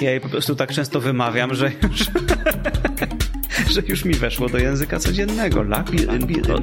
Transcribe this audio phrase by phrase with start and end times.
[0.00, 2.00] Ja jej po prostu tak często wymawiam, że już,
[3.74, 5.62] że już mi weszło do języka codziennego.
[5.62, 6.58] Labiryntulo,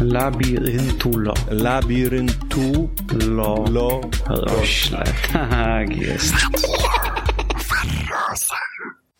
[0.00, 3.64] labiryntulo, Labiryntulo.
[3.70, 5.04] lo, rośle.
[5.32, 6.34] Tak jest.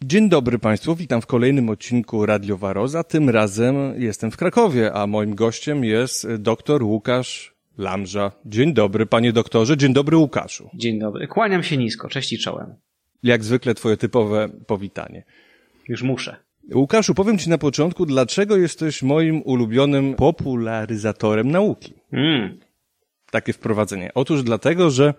[0.04, 3.04] Dzień dobry Państwu, witam w kolejnym odcinku Radio Waroza.
[3.04, 8.32] Tym razem jestem w Krakowie, a moim gościem jest dr Łukasz Lamża.
[8.46, 10.70] Dzień dobry, panie doktorze, dzień dobry Łukaszu.
[10.74, 11.28] Dzień dobry.
[11.28, 12.74] Kłaniam się nisko, cześć i czołem.
[13.22, 15.24] Jak zwykle twoje typowe powitanie.
[15.88, 16.36] Już muszę.
[16.74, 21.92] Łukaszu, powiem ci na początku, dlaczego jesteś moim ulubionym popularyzatorem nauki.
[22.12, 22.58] Mm.
[23.30, 24.10] Takie wprowadzenie.
[24.14, 25.14] Otóż dlatego, że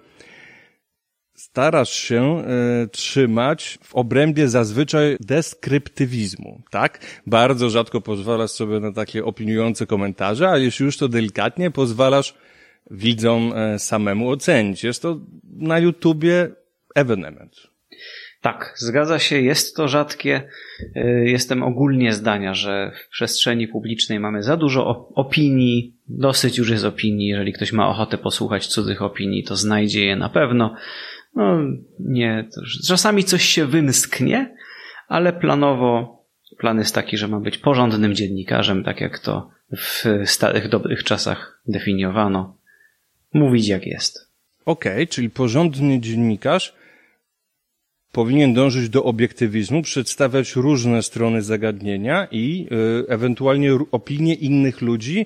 [1.49, 6.99] starasz się e, trzymać w obrębie zazwyczaj deskryptywizmu, tak?
[7.27, 12.35] Bardzo rzadko pozwalasz sobie na takie opiniujące komentarze, a jeśli już to delikatnie, pozwalasz
[12.91, 14.83] widzom e, samemu ocenić.
[14.83, 15.19] Jest to
[15.57, 16.49] na YouTubie
[16.95, 17.55] ewenement.
[18.41, 20.41] Tak, zgadza się, jest to rzadkie.
[20.97, 26.69] Y, Jestem ogólnie zdania, że w przestrzeni publicznej mamy za dużo op- opinii, dosyć już
[26.69, 27.27] jest opinii.
[27.27, 30.75] Jeżeli ktoś ma ochotę posłuchać cudzych opinii, to znajdzie je na pewno.
[31.35, 31.57] No,
[31.99, 32.49] nie,
[32.87, 34.55] czasami coś się wymsknie,
[35.07, 36.15] ale planowo
[36.57, 41.61] plan jest taki, że ma być porządnym dziennikarzem, tak jak to w starych, dobrych czasach
[41.67, 42.57] definiowano.
[43.33, 44.31] Mówić jak jest.
[44.65, 46.75] Okej, czyli porządny dziennikarz
[48.11, 55.25] powinien dążyć do obiektywizmu, przedstawiać różne strony zagadnienia i y, ewentualnie opinie innych ludzi,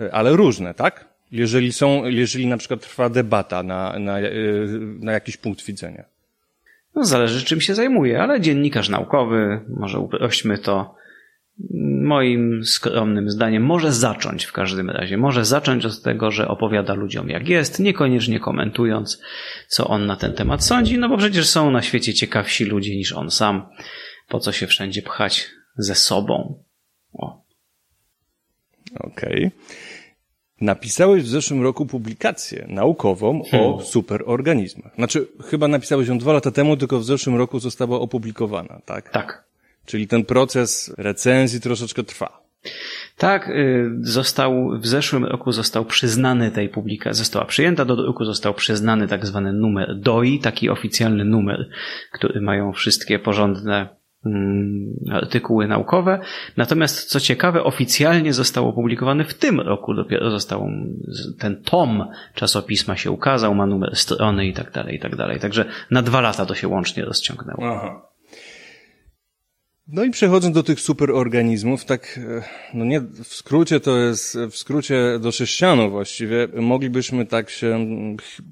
[0.00, 1.09] y, ale różne, tak?
[1.32, 4.68] Jeżeli są, jeżeli na przykład trwa debata na, na, y,
[5.00, 6.04] na jakiś punkt widzenia.
[6.94, 10.94] No, zależy czym się zajmuje, ale dziennikarz naukowy, może uprośćmy to,
[12.02, 15.16] moim skromnym zdaniem, może zacząć w każdym razie.
[15.16, 19.22] Może zacząć od tego, że opowiada ludziom jak jest, niekoniecznie komentując,
[19.68, 23.12] co on na ten temat sądzi, no bo przecież są na świecie ciekawsi ludzie niż
[23.12, 23.66] on sam.
[24.28, 26.62] Po co się wszędzie pchać ze sobą?
[29.00, 29.50] Okej.
[30.60, 34.94] Napisałeś w zeszłym roku publikację naukową o superorganizmach.
[34.94, 39.10] Znaczy, chyba napisałeś ją dwa lata temu, tylko w zeszłym roku została opublikowana, tak?
[39.10, 39.44] Tak.
[39.86, 42.40] Czyli ten proces recenzji troszeczkę trwa.
[43.16, 48.54] Tak, y, został, w zeszłym roku został przyznany tej publikacji, została przyjęta do druku, został
[48.54, 51.68] przyznany tak zwany numer DOI, taki oficjalny numer,
[52.12, 53.99] który mają wszystkie porządne
[55.12, 56.20] artykuły naukowe.
[56.56, 60.68] Natomiast co ciekawe, oficjalnie został opublikowany w tym roku, dopiero został
[61.38, 65.40] ten tom czasopisma się ukazał, ma numer strony i tak dalej, i tak dalej.
[65.40, 67.76] Także na dwa lata to się łącznie rozciągnęło.
[67.76, 68.09] Aha.
[69.92, 72.42] No i przechodząc do tych superorganizmów, tak, e,
[72.74, 77.86] no nie, w skrócie to jest, w skrócie do sześcianu właściwie, moglibyśmy tak się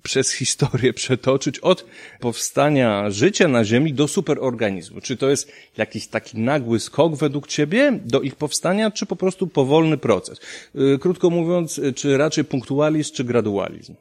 [0.02, 1.86] przez historię przetoczyć od
[2.20, 5.00] powstania życia na Ziemi do superorganizmu.
[5.00, 9.46] Czy to jest jakiś taki nagły skok według Ciebie do ich powstania, czy po prostu
[9.46, 10.40] powolny proces?
[10.74, 13.94] E, Krótko mówiąc, e, czy raczej punktualizm, czy gradualizm?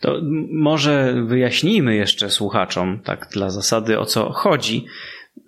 [0.00, 0.20] To
[0.50, 4.86] może wyjaśnijmy jeszcze słuchaczom, tak dla zasady, o co chodzi.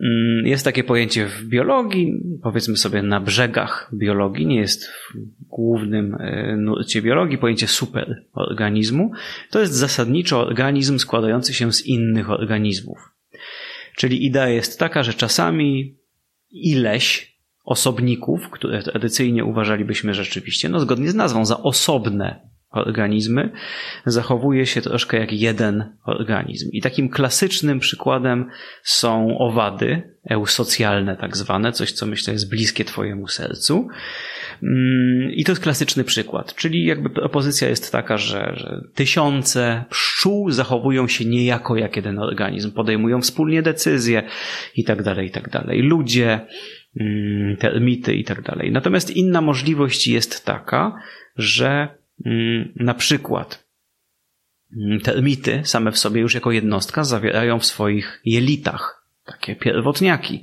[0.00, 5.14] Mm, Jest takie pojęcie w biologii, powiedzmy sobie na brzegach biologii, nie jest w
[5.48, 9.10] głównym e, nurcie biologii, pojęcie superorganizmu.
[9.50, 12.98] To jest zasadniczo organizm składający się z innych organizmów.
[13.96, 15.96] Czyli idea jest taka, że czasami
[16.50, 23.50] ileś osobników, które tradycyjnie uważalibyśmy rzeczywiście, no zgodnie z nazwą, za osobne organizmy,
[24.06, 26.70] zachowuje się troszkę jak jeden organizm.
[26.72, 28.50] I takim klasycznym przykładem
[28.82, 33.88] są owady eusocjalne, tak zwane, coś co myślę jest bliskie Twojemu sercu.
[34.62, 40.50] Mm, I to jest klasyczny przykład, czyli jakby propozycja jest taka, że, że tysiące pszczół
[40.50, 44.22] zachowują się niejako jak jeden organizm, podejmują wspólnie decyzje
[44.76, 45.82] i tak dalej, i tak dalej.
[45.82, 46.40] Ludzie,
[47.00, 48.72] mm, termity i tak dalej.
[48.72, 50.94] Natomiast inna możliwość jest taka,
[51.36, 51.97] że
[52.76, 53.68] na przykład
[54.76, 60.42] mm, termity same w sobie już jako jednostka zawierają w swoich jelitach takie pierwotniaki.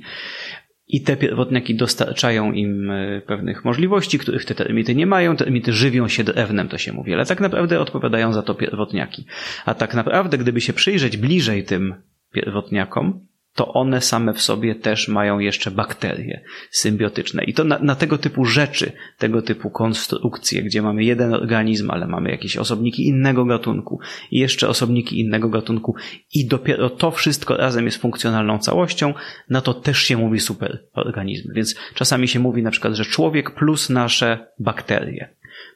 [0.88, 5.36] I te pierwotniaki dostarczają im e, pewnych możliwości, których te termity nie mają.
[5.36, 9.26] Termity żywią się drewnem, to się mówi, ale tak naprawdę odpowiadają za to pierwotniaki.
[9.64, 11.94] A tak naprawdę, gdyby się przyjrzeć bliżej tym
[12.32, 13.26] pierwotniakom,
[13.56, 17.44] to one same w sobie też mają jeszcze bakterie symbiotyczne.
[17.44, 22.06] I to na, na tego typu rzeczy, tego typu konstrukcje, gdzie mamy jeden organizm, ale
[22.06, 24.00] mamy jakieś osobniki innego gatunku
[24.30, 25.94] i jeszcze osobniki innego gatunku
[26.34, 29.14] i dopiero to wszystko razem jest funkcjonalną całością,
[29.50, 31.54] na to też się mówi superorganizmy.
[31.54, 35.28] Więc czasami się mówi na przykład, że człowiek plus nasze bakterie,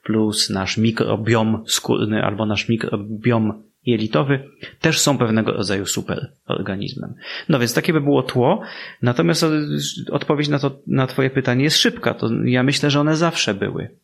[0.05, 4.45] plus nasz mikrobiom skórny albo nasz mikrobiom jelitowy
[4.81, 7.15] też są pewnego rodzaju superorganizmem.
[7.49, 8.63] No więc takie by było tło.
[9.03, 9.45] Natomiast
[10.11, 12.15] odpowiedź na, to, na Twoje pytanie jest szybka.
[12.15, 13.97] To ja myślę, że one zawsze były.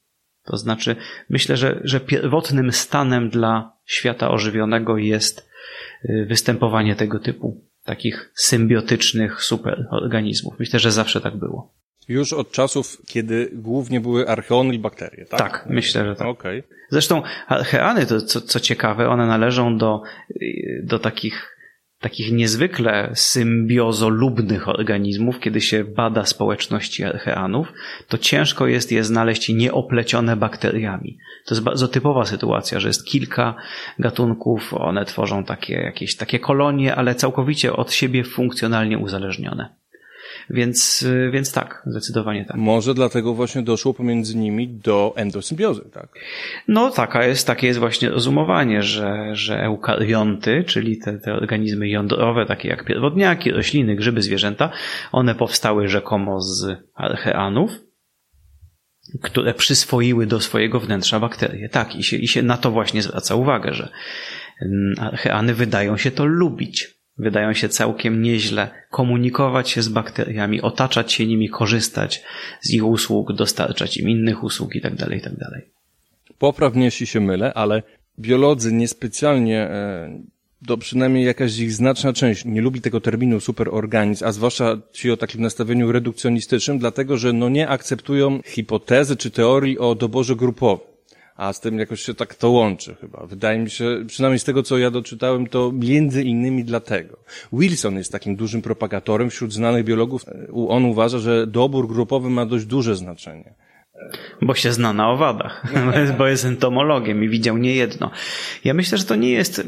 [0.44, 0.96] To znaczy,
[1.28, 5.50] myślę, że, że pierwotnym stanem dla świata ożywionego jest
[6.04, 10.58] y, występowanie tego typu takich symbiotycznych superorganizmów.
[10.58, 11.74] Myślę, że zawsze tak było.
[12.08, 15.40] Już od czasów, kiedy głównie były archeony i bakterie, tak?
[15.40, 16.26] Tak, myślę, że tak.
[16.26, 16.62] Okay.
[16.90, 20.02] Zresztą archeany, to co, co ciekawe, one należą do,
[20.82, 21.56] do takich
[22.00, 27.72] takich niezwykle symbiozolubnych organizmów, kiedy się bada społeczności archeanów,
[28.08, 31.18] to ciężko jest je znaleźć nieoplecione bakteriami.
[31.46, 33.54] To jest bardzo typowa sytuacja, że jest kilka
[33.98, 39.76] gatunków, one tworzą takie jakieś takie kolonie, ale całkowicie od siebie funkcjonalnie uzależnione.
[40.50, 42.56] Więc, y, więc tak, zdecydowanie tak.
[42.56, 46.08] Może dlatego właśnie doszło pomiędzy nimi do endosymbiozy, tak?
[46.68, 52.46] No taka jest, takie jest właśnie rozumowanie, że, że eukarionty, czyli te, te organizmy jądrowe,
[52.46, 54.70] takie jak pierwotniaki, rośliny, grzyby, zwierzęta,
[55.12, 57.70] one powstały rzekomo z archeanów,
[59.22, 61.68] które przyswoiły do swojego wnętrza bakterie.
[61.68, 63.88] Tak, i się, i się na to właśnie zwraca uwagę, że
[64.62, 71.12] mm, archeany wydają się to lubić wydają się całkiem nieźle komunikować się z bakteriami, otaczać
[71.12, 72.22] się nimi, korzystać
[72.60, 74.96] z ich usług, dostarczać im innych usług itd.
[74.96, 75.46] Tak itd.
[75.52, 75.62] Tak
[76.38, 77.82] Popraw mnie, jeśli się mylę, ale
[78.18, 80.20] biolodzy niespecjalnie, e,
[80.62, 85.16] do przynajmniej jakaś ich znaczna część nie lubi tego terminu superorganizm, a zwłaszcza ci o
[85.16, 90.95] takim nastawieniu redukcjonistycznym, dlatego że no nie akceptują hipotezy czy teorii o doborze grupowym
[91.36, 93.26] a z tym jakoś się tak to łączy chyba.
[93.26, 97.16] Wydaje mi się, przynajmniej z tego, co ja doczytałem, to między innymi dlatego.
[97.52, 100.24] Wilson jest takim dużym propagatorem wśród znanych biologów.
[100.68, 103.54] On uważa, że dobór grupowy ma dość duże znaczenie.
[104.42, 105.66] Bo się zna na owadach,
[106.18, 108.10] bo jest entomologiem i widział niejedno.
[108.64, 109.62] Ja myślę, że to nie jest,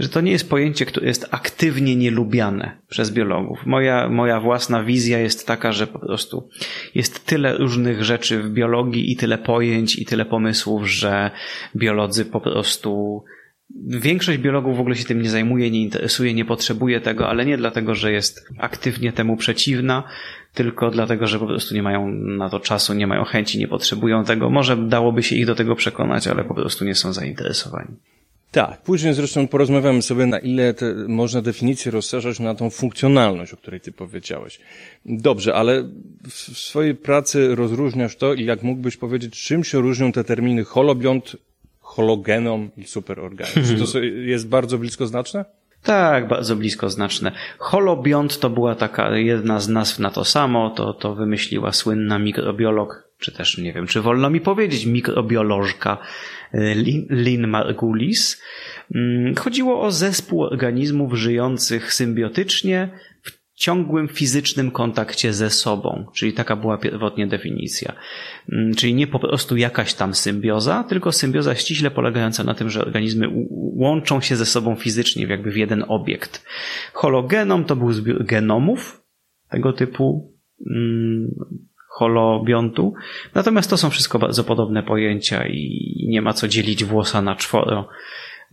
[0.00, 3.66] że to nie jest pojęcie, które jest aktywnie nielubiane przez biologów.
[3.66, 6.48] Moja, moja własna wizja jest taka, że po prostu
[6.94, 11.30] jest tyle różnych rzeczy w biologii i tyle pojęć i tyle pomysłów, że
[11.76, 13.22] biolodzy po prostu
[13.86, 17.56] Większość biologów w ogóle się tym nie zajmuje, nie interesuje, nie potrzebuje tego, ale nie
[17.56, 20.04] dlatego, że jest aktywnie temu przeciwna,
[20.54, 24.24] tylko dlatego, że po prostu nie mają na to czasu, nie mają chęci, nie potrzebują
[24.24, 24.50] tego.
[24.50, 27.96] Może dałoby się ich do tego przekonać, ale po prostu nie są zainteresowani.
[28.50, 33.56] Tak, później zresztą porozmawiamy sobie, na ile te, można definicję rozszerzać na tą funkcjonalność, o
[33.56, 34.60] której ty powiedziałeś.
[35.04, 35.88] Dobrze, ale
[36.28, 41.36] w swojej pracy rozróżniasz to i jak mógłbyś powiedzieć, czym się różnią te terminy holobiont,
[41.98, 43.86] hologenom i superorganizm?
[43.86, 45.44] Czy to jest bardzo blisko znaczne?
[45.82, 47.32] Tak, bardzo blisko znaczne.
[47.58, 53.08] Holobiont to była taka jedna z nazw na to samo, to, to wymyśliła słynna mikrobiolog,
[53.18, 55.98] czy też nie wiem, czy wolno mi powiedzieć, mikrobiolożka
[56.52, 58.42] e, Lin, Lin Margulis.
[58.94, 62.88] Mm, chodziło o zespół organizmów żyjących symbiotycznie
[63.58, 67.92] ciągłym fizycznym kontakcie ze sobą, czyli taka była pierwotnie definicja.
[68.52, 72.80] Mm, czyli nie po prostu jakaś tam symbioza, tylko symbioza ściśle polegająca na tym, że
[72.80, 73.28] organizmy
[73.76, 76.46] łączą się ze sobą fizycznie, jakby w jeden obiekt.
[76.92, 79.02] Hologenom to był zbiór genomów
[79.50, 80.34] tego typu
[80.68, 81.34] hmm,
[81.88, 82.94] holobiontu.
[83.34, 87.88] Natomiast to są wszystko bardzo podobne pojęcia i nie ma co dzielić włosa na czworo.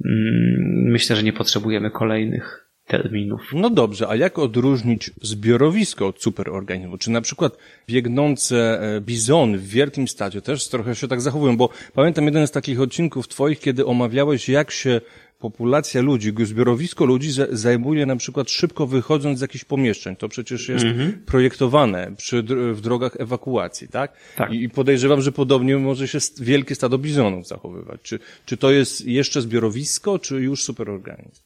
[0.04, 3.42] Hmm, myślę, że nie potrzebujemy kolejnych terminów.
[3.54, 6.97] No dobrze, a jak odróżnić zbiorowisko od superorganizmu?
[6.97, 11.57] Czy na przykład biegnące e, bizony w wielkim stadzie też trochę się tak zachowują?
[11.57, 15.01] Bo pamiętam jeden z takich odcinków twoich, kiedy omawiałeś, jak się
[15.39, 20.15] populacja ludzi, zbiorowisko ludzi zajmuje na przykład szybko wychodząc z jakichś pomieszczeń.
[20.15, 21.13] To przecież jest mm -hmm.
[21.25, 24.13] projektowane przy, w drogach ewakuacji, tak?
[24.35, 24.54] tak?
[24.54, 28.01] I podejrzewam, że podobnie może się wielkie stado bizonów zachowywać.
[28.04, 31.44] Czy, czy to jest jeszcze zbiorowisko, czy już superorganizm?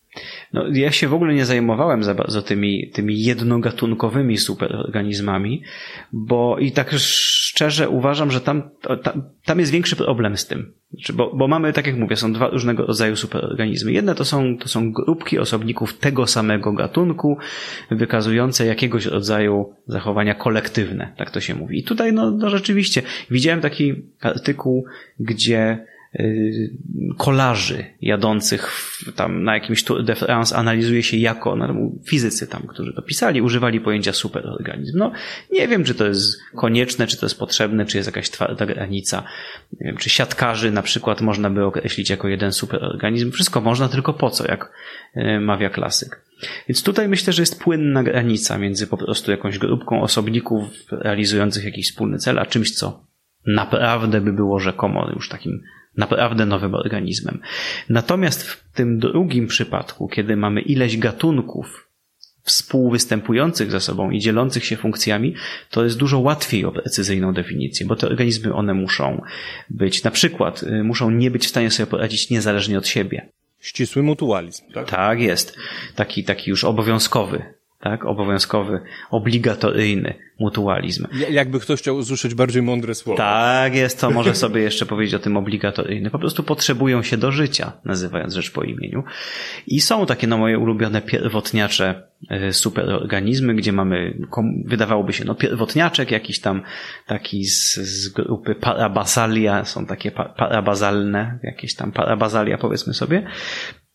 [0.54, 5.64] No, ja się w ogóle nie zajmowałem za bardzo tymi, tymi jednogatunkowymi superorganizmami,
[6.14, 8.70] bo i tak szczerze uważam, że tam,
[9.04, 10.74] tam, tam jest większy problem z tym.
[10.94, 13.92] Znaczy, bo, bo mamy, tak jak mówię, są dwa różnego rodzaju superorganizmy.
[13.92, 17.38] Jedne to są, to są grupki osobników tego samego gatunku,
[17.92, 21.80] wykazujące jakiegoś rodzaju zachowania kolektywne, tak to się mówi.
[21.80, 23.02] I tutaj, no, no rzeczywiście,
[23.32, 24.86] widziałem taki artykuł,
[25.20, 25.86] gdzie
[27.18, 28.72] kolarzy jadących
[29.16, 33.42] tam na jakimś Tour de France analizuje się jako, no, fizycy tam, którzy to pisali,
[33.42, 34.98] używali pojęcia superorganizm.
[34.98, 35.12] No,
[35.52, 39.24] nie wiem, czy to jest konieczne, czy to jest potrzebne, czy jest jakaś twarda granica.
[39.80, 43.32] Nie wiem, czy siatkarzy na przykład można by określić jako jeden superorganizm.
[43.32, 44.72] Wszystko można, tylko po co, jak
[45.18, 46.26] y, mawia klasyk.
[46.68, 51.90] Więc tutaj myślę, że jest płynna granica między po prostu jakąś grupką osobników realizujących jakiś
[51.90, 53.06] wspólny cel, a czymś, co
[53.46, 55.62] naprawdę by było rzekomo już takim
[56.00, 57.42] naprawdę nowym organizmem.
[57.90, 61.90] Natomiast w tym drugim przypadku, kiedy mamy ileś gatunków
[62.44, 65.36] współwystępujących ze sobą i dzielących się funkcjami,
[65.72, 69.22] to jest dużo łatwiej o precyzyjną definicję, bo te organizmy one muszą
[69.70, 73.30] być, na przykład, y, muszą nie być w stanie sobie poradzić niezależnie od siebie.
[73.60, 74.90] Ścisły mutualizm, tak?
[74.90, 75.58] Tak jest.
[75.96, 78.06] Taki, taki już obowiązkowy tak?
[78.06, 78.82] Obowiązkowy,
[79.12, 81.08] obligatoryjny mutualizm.
[81.30, 83.18] Jakby ktoś chciał usłyszeć bardziej mądre słowo.
[83.18, 86.10] Tak jest, to może sobie jeszcze powiedzieć o tym obligatoryjny.
[86.10, 89.04] Po prostu potrzebują się do życia, nazywając rzecz po imieniu.
[89.68, 94.18] I są takie no moje ulubione pierwotniacze e, superorganizmy, gdzie mamy,
[94.66, 96.62] wydawałoby się, no pierwotniaczek jakiś tam
[97.08, 103.28] taki z, z grupy parabasalia, są takie parabazalne, jakieś tam parabasalia powiedzmy sobie,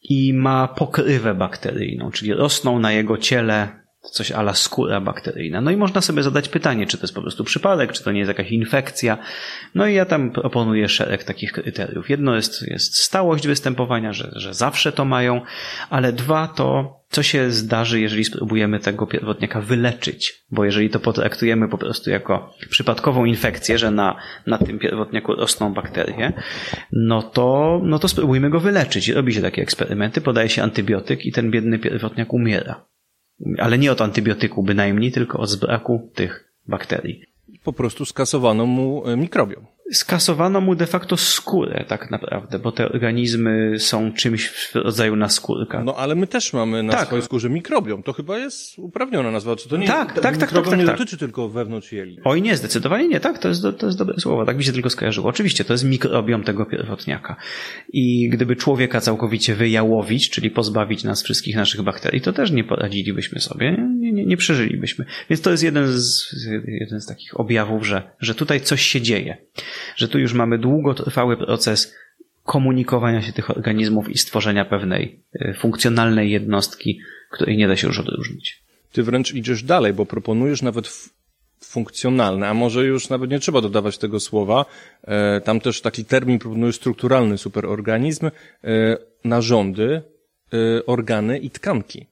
[0.04, 5.60] i ma pokrywę bakteryjną, czyli rosną na jego ciele coś ala skóra bakteryjna.
[5.60, 8.18] No i można sobie zadać pytanie, czy to jest po prostu przypadek, czy to nie
[8.18, 9.18] jest jakaś infekcja.
[9.74, 12.10] No i ja tam proponuję szereg takich kryteriów.
[12.10, 15.40] Jedno jest, jest stałość występowania, że, że zawsze to mają,
[15.90, 21.68] ale dwa to co się zdarzy, jeżeli spróbujemy tego pierwotniaka wyleczyć, bo jeżeli to potraktujemy
[21.68, 24.16] po prostu jako przypadkową infekcję, że na,
[24.46, 26.32] na tym pierwotniaku rosną bakterie,
[26.92, 29.08] no to, no to spróbujmy go wyleczyć.
[29.08, 32.86] Robi się takie eksperymenty, podaje się antybiotyk i ten biedny pierwotniak umiera.
[33.58, 37.22] Ale nie od antybiotyku bynajmniej, tylko od braku tych bakterii.
[37.64, 43.78] Po prostu skasowano mu mikrobiom skasowano mu de facto skórę tak naprawdę, bo te organizmy
[43.78, 45.84] są czymś w rodzaju naskórka.
[45.84, 47.06] No ale my też mamy na tak.
[47.06, 48.02] swojej skórze mikrobiom.
[48.02, 49.56] To chyba jest uprawniona nazwa.
[49.56, 50.98] Czy to nie tak, tak, tak, tak, tak, nie tak.
[50.98, 52.18] dotyczy tylko wewnątrz jeli.
[52.24, 53.20] Oj nie, zdecydowanie nie.
[53.20, 54.44] Tak, to jest, to jest dobre słowo.
[54.46, 55.28] Tak mi się tylko skojarzyło.
[55.28, 57.36] Oczywiście, to jest mikrobiom tego pierwotniaka.
[57.92, 63.40] I gdyby człowieka całkowicie wyjałowić, czyli pozbawić nas wszystkich naszych bakterii, to też nie poradzilibyśmy
[63.40, 65.04] sobie, nie, nie, nie przeżylibyśmy.
[65.30, 66.30] Więc to jest jeden z,
[66.66, 69.36] jeden z takich objawów, że, że tutaj coś się dzieje
[69.96, 71.94] że tu już mamy długotrwały proces
[72.44, 77.00] komunikowania się tych organizmów i stworzenia pewnej e, funkcjonalnej jednostki,
[77.30, 78.62] której nie da się już odróżnić.
[78.92, 81.10] Ty wręcz idziesz dalej, bo proponujesz nawet
[81.60, 84.64] funkcjonalne, a może już nawet nie trzeba dodawać tego słowa.
[85.02, 88.30] E, tam też taki termin proponujesz strukturalny superorganizm, e,
[89.24, 90.02] narządy,
[90.86, 92.06] organy i tkanki.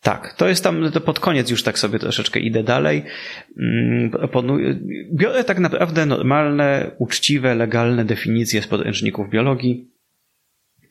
[0.00, 3.04] Tak, to jest tam, to pod koniec już tak sobie troszeczkę idę dalej.
[3.58, 4.10] Mm,
[5.14, 9.90] biorę tak naprawdę normalne, uczciwe, legalne definicje z podręczników biologii,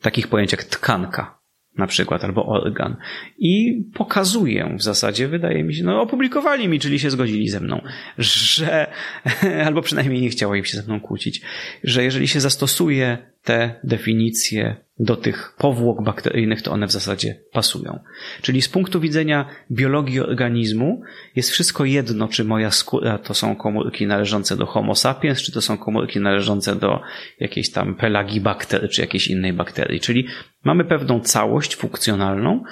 [0.00, 1.42] takich pojęć jak tkanka
[1.76, 2.96] na przykład, albo organ.
[3.38, 7.82] I pokazuję w zasadzie, wydaje mi się, no opublikowali mi, czyli się zgodzili ze mną,
[8.18, 8.86] że,
[9.66, 11.42] albo przynajmniej nie chciało im się ze mną kłócić,
[11.84, 17.98] że jeżeli się zastosuje te definicje do tych powłok bakteryjnych, to one w zasadzie pasują.
[18.42, 21.02] Czyli z punktu widzenia biologii organizmu
[21.36, 25.60] jest wszystko jedno, czy moja skóra to są komórki należące do Homo sapiens, czy to
[25.60, 27.00] są komórki należące do
[27.40, 30.00] jakiejś tam pelagibakter, czy jakiejś innej bakterii.
[30.00, 30.26] Czyli
[30.64, 32.64] mamy pewną całość funkcjonalną,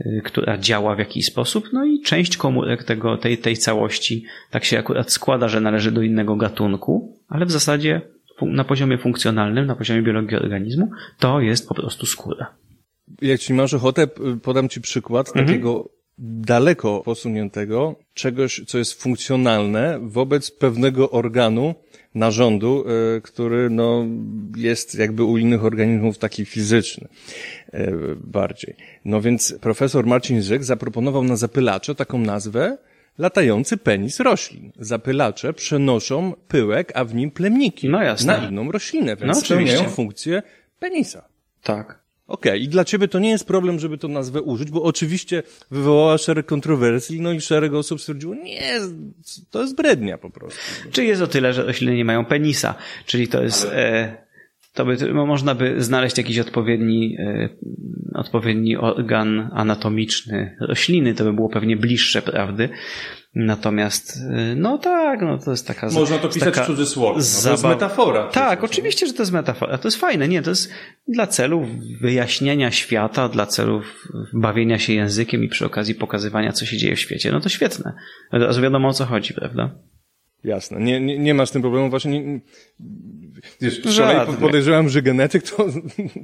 [0.00, 4.64] y, która działa w jakiś sposób, no i część komórek tego, tej, tej całości tak
[4.64, 8.00] się akurat składa, że należy do innego gatunku, ale w zasadzie
[8.46, 12.54] na poziomie funkcjonalnym, na poziomie biologii organizmu, to jest po prostu skóra.
[13.22, 14.06] Jeśli masz ochotę,
[14.42, 15.46] podam Ci przykład mhm.
[15.46, 21.74] takiego daleko posuniętego czegoś, co jest funkcjonalne wobec pewnego organu,
[22.14, 22.84] narządu,
[23.16, 24.06] e, który no,
[24.56, 27.08] jest jakby u innych organizmów taki fizyczny
[27.72, 27.92] e,
[28.24, 28.76] bardziej.
[29.04, 32.78] No więc profesor Marcin Zyk zaproponował na zapylacze taką nazwę,
[33.18, 34.72] latający penis roślin.
[34.78, 38.38] Zapylacze przenoszą pyłek, a w nim plemniki no jasne.
[38.38, 40.42] na inną roślinę, więc no, spełniają funkcję
[40.78, 41.24] penisa.
[41.62, 42.02] Tak.
[42.26, 42.58] Okej, okay.
[42.58, 46.46] i dla ciebie to nie jest problem, żeby tą nazwę użyć, bo oczywiście wywołała szereg
[46.46, 48.80] kontrowersji, no i szereg osób stwierdziło, nie,
[49.50, 50.60] to jest brednia po prostu.
[50.92, 52.74] Czy jest o tyle, że rośliny nie mają penisa,
[53.06, 53.64] czyli to jest...
[53.72, 54.21] E
[54.72, 57.48] to by, można by znaleźć jakiś odpowiedni, e,
[58.14, 62.68] odpowiedni organ anatomiczny rośliny, to by było pewnie bliższe prawdy.
[63.34, 65.90] Natomiast, e, no tak, no to jest taka...
[65.90, 68.28] Można to pisać w cudzysłowie, no, to jest metafora.
[68.28, 69.78] Tak, oczywiście, że to jest metafora.
[69.78, 70.72] To jest fajne, nie, to jest
[71.08, 71.68] dla celów
[72.00, 77.00] wyjaśnienia świata, dla celów bawienia się językiem i przy okazji pokazywania, co się dzieje w
[77.00, 77.32] świecie.
[77.32, 77.92] No to świetne.
[78.30, 79.70] Od razu wiadomo, o co chodzi, prawda?
[80.44, 80.80] Jasne.
[80.80, 81.90] Nie, nie, nie ma z tym problemu.
[81.90, 82.40] Właśnie nie,
[83.60, 83.80] wiesz,
[84.40, 85.70] podejrzewam, że genetyk to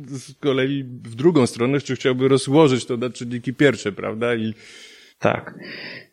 [0.07, 4.35] z kolei w drugą stronę, czy chciałby rozłożyć to na czynniki pierwsze, prawda?
[4.35, 4.55] I...
[5.19, 5.55] Tak.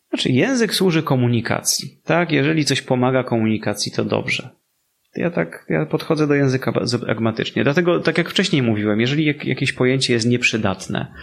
[0.09, 1.99] Znaczy, język służy komunikacji.
[2.03, 2.31] Tak?
[2.31, 4.49] Jeżeli coś pomaga komunikacji, to dobrze.
[5.15, 6.71] Ja tak, ja podchodzę do języka
[7.05, 7.63] pragmatycznie.
[7.63, 11.13] Dlatego, tak jak wcześniej mówiłem, jeżeli jak, jakieś pojęcie jest nieprzydatne,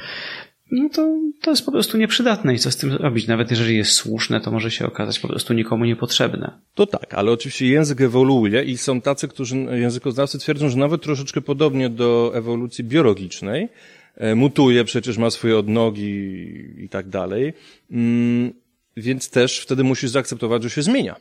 [0.72, 3.26] no to, to jest po prostu nieprzydatne i co z tym robić?
[3.26, 6.58] Nawet jeżeli jest słuszne, to może się okazać po prostu nikomu niepotrzebne.
[6.74, 11.40] To tak, ale oczywiście język ewoluuje i są tacy, którzy, językoznawcy twierdzą, że nawet troszeczkę
[11.40, 13.68] podobnie do ewolucji biologicznej,
[14.16, 16.38] e, mutuje, przecież ma swoje odnogi
[16.78, 17.52] i tak dalej,
[17.90, 18.52] mm,
[18.96, 21.16] więc też wtedy musisz zaakceptować, że się zmienia.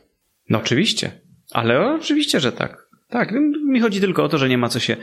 [0.48, 1.12] No oczywiście,
[1.50, 2.91] ale oczywiście, że tak.
[3.12, 3.32] Tak,
[3.64, 4.96] mi chodzi tylko o to, że nie ma co się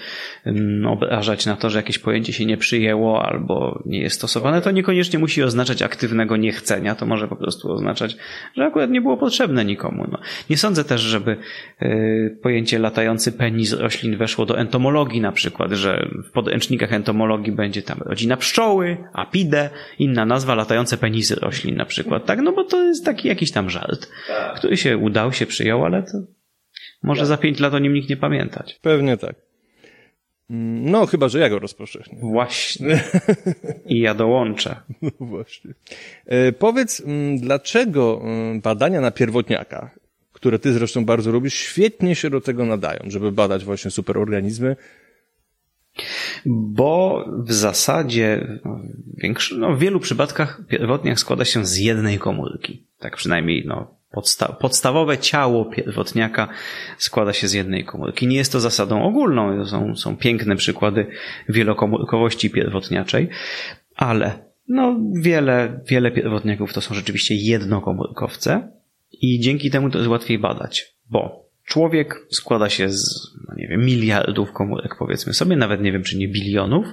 [0.88, 4.62] obrażać na to, że jakieś pojęcie się nie przyjęło albo nie jest stosowane.
[4.62, 8.18] To niekoniecznie musi oznaczać aktywnego niechcenia, to może po prostu oznaczać,
[8.56, 10.08] że akurat nie było potrzebne nikomu.
[10.12, 10.20] No.
[10.50, 11.38] Nie sądzę też, żeby
[11.82, 17.82] y, pojęcie latający penis roślin weszło do entomologii na przykład, że w podręcznikach entomologii będzie
[17.82, 22.42] tam rodzina pszczoły, apide, inna nazwa latające penisy roślin na przykład, tak?
[22.42, 24.56] No bo to jest taki jakiś tam żart, tak.
[24.56, 26.39] który się udał, się przyjął, ale to
[27.04, 28.80] może za pięć lat o nim nikt nie pamiętać.
[28.82, 29.36] Pewnie tak.
[30.50, 32.20] Mm, no, chyba, że ja go rozpowszechnię.
[32.22, 33.04] Właśnie.
[33.86, 34.76] I ja dołączę.
[35.02, 35.74] No właśnie.
[36.26, 40.00] E, powiedz, mm, dlaczego mm, badania na pierwotniakach,
[40.34, 44.76] które ty zresztą bardzo lubisz, świetnie się do tego nadają, żeby badać właśnie superorganizmy?
[46.46, 48.60] Bo w zasadzie
[49.18, 52.84] większy, no, w wielu przypadkach pierwotniak składa się z jednej komórki.
[53.00, 56.48] Tak przynajmniej no, Podsta podstawowe ciało pierwotniaka
[56.98, 58.28] składa się z jednej komórki.
[58.28, 61.08] Nie jest to zasadą ogólną, są, są piękne przykłady
[61.50, 63.30] wielokomórkowości pierwotniaczej,
[63.96, 68.72] ale no, wiele, wiele pierwotniaków to są rzeczywiście jednokomórkowce
[69.22, 73.86] i dzięki temu to jest łatwiej badać, bo człowiek składa się z, no nie wiem,
[73.86, 76.86] miliardów komórek, powiedzmy sobie, nawet nie wiem, czy nie bilionów,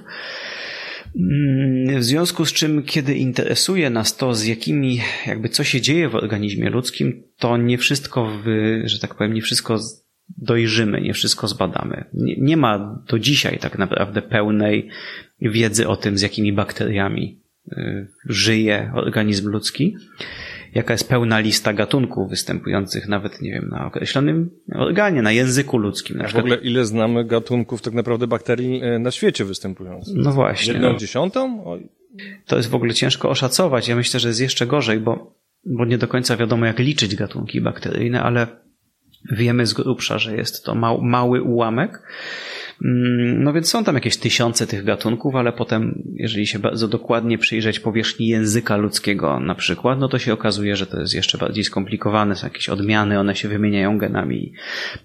[1.97, 6.15] w związku z czym, kiedy interesuje nas to, z jakimi, jakby co się dzieje w
[6.15, 8.45] organizmie ludzkim, to nie wszystko, w,
[8.85, 9.79] że tak powiem, nie wszystko
[10.37, 12.03] dojrzymy, nie wszystko zbadamy.
[12.13, 14.89] Nie, nie ma do dzisiaj tak naprawdę pełnej
[15.41, 19.95] wiedzy o tym, z jakimi bakteriami y, żyje organizm ludzki
[20.77, 26.17] jaka jest pełna lista gatunków występujących nawet, nie wiem, na określonym organie, na języku ludzkim.
[26.17, 30.15] Na A w ogóle ile znamy gatunków tak naprawdę bakterii e, na świecie występujących?
[30.17, 30.73] No właśnie.
[30.73, 30.97] Jedną no.
[30.97, 31.63] dziesiątą?
[32.45, 33.87] To jest w ogóle ciężko oszacować.
[33.87, 37.61] Ja myślę, że jest jeszcze gorzej, bo, bo nie do końca wiadomo, jak liczyć gatunki
[37.61, 38.47] bakteryjne, ale
[39.31, 42.01] wiemy z grubsza, że jest to mały ułamek.
[42.85, 47.37] Mm, no więc są tam jakieś tysiące tych gatunków, ale potem, jeżeli się bardzo dokładnie
[47.37, 51.63] przyjrzeć powierzchni języka ludzkiego na przykład, no to się okazuje, że to jest jeszcze bardziej
[51.63, 54.53] skomplikowane, są jakieś odmiany, one się wymieniają genami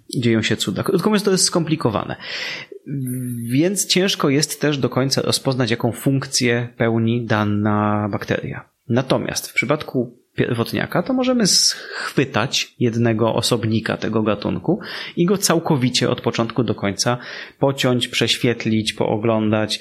[0.08, 0.82] i dzieją się cuda.
[0.82, 2.16] Krótko mówiąc, to jest skomplikowane.
[3.44, 8.68] Więc ciężko jest też do końca rozpoznać, jaką funkcję pełni dana bakteria.
[8.88, 14.80] Natomiast w przypadku pierwotniaka, to możemy schwytać jednego osobnika tego gatunku
[15.16, 17.18] i go całkowicie od początku do końca
[17.58, 19.80] pociąć, prześwietlić, pooglądać,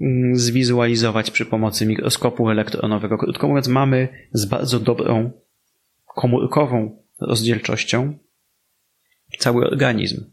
[0.00, 3.18] mm, zwizualizować przy pomocy mikroskopu elektronowego.
[3.18, 5.30] Krótko mówiąc, mamy z bardzo dobrą
[6.14, 8.18] komórkową rozdzielczością
[9.38, 10.24] cały organizm.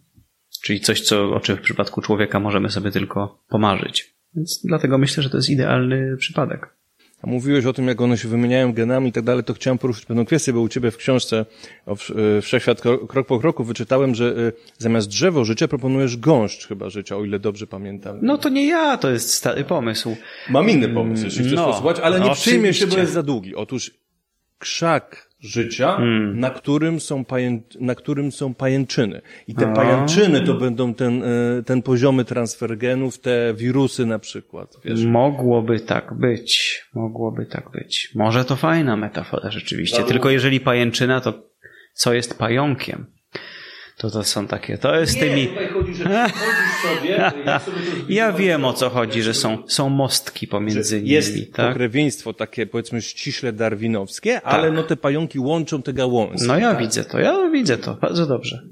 [0.63, 4.15] Czyli coś, co, o czym w przypadku człowieka możemy sobie tylko pomarzyć.
[4.35, 6.76] Więc dlatego myślę, że to jest idealny przypadek.
[7.21, 10.05] A mówiłeś o tym, jak one się wymieniają genami i tak dalej, to chciałem poruszyć
[10.05, 11.45] pewną kwestię, bo u ciebie w książce
[11.85, 11.93] o
[12.37, 17.17] e, Wszechświat krok po kroku wyczytałem, że e, zamiast drzewo życia proponujesz gąszcz chyba życia,
[17.17, 18.19] o ile dobrze pamiętam.
[18.21, 20.15] No to nie ja, to jest stary pomysł.
[20.49, 23.55] Mam inny pomysł, jeśli chcesz no, posłuchać, ale nie przyjmie się, bo jest za długi.
[23.55, 23.91] Otóż
[24.59, 26.39] krzak życia, hmm.
[26.39, 29.21] na, którym są paję, na którym są pajęczyny.
[29.47, 29.73] I te A.
[29.73, 34.75] pajęczyny to będą ten, e, ten poziomy transfer genów, te wirusy na przykład.
[34.85, 35.05] Wiesz?
[35.05, 36.81] Mogłoby tak być.
[36.93, 38.11] Mogłoby tak być.
[38.15, 40.03] Może to fajna metafora rzeczywiście.
[40.03, 41.33] Tylko jeżeli pajęczyna, to
[41.93, 43.16] co jest pająkiem?
[43.97, 45.47] To to są takie, to jest nie, tymi...
[45.47, 47.77] tutaj chodzi, że sobie, ja, sobie
[48.15, 51.09] ja wiem o co chodzi, że są, są mostki pomiędzy nimi.
[51.09, 51.67] Jest tak?
[51.67, 54.43] pokrewieństwo takie powiedzmy ściśle darwinowskie, tak.
[54.45, 56.47] ale no te pająki łączą te gałązki.
[56.47, 56.79] No ja tak?
[56.79, 58.63] widzę to, ja widzę to, bardzo dobrze.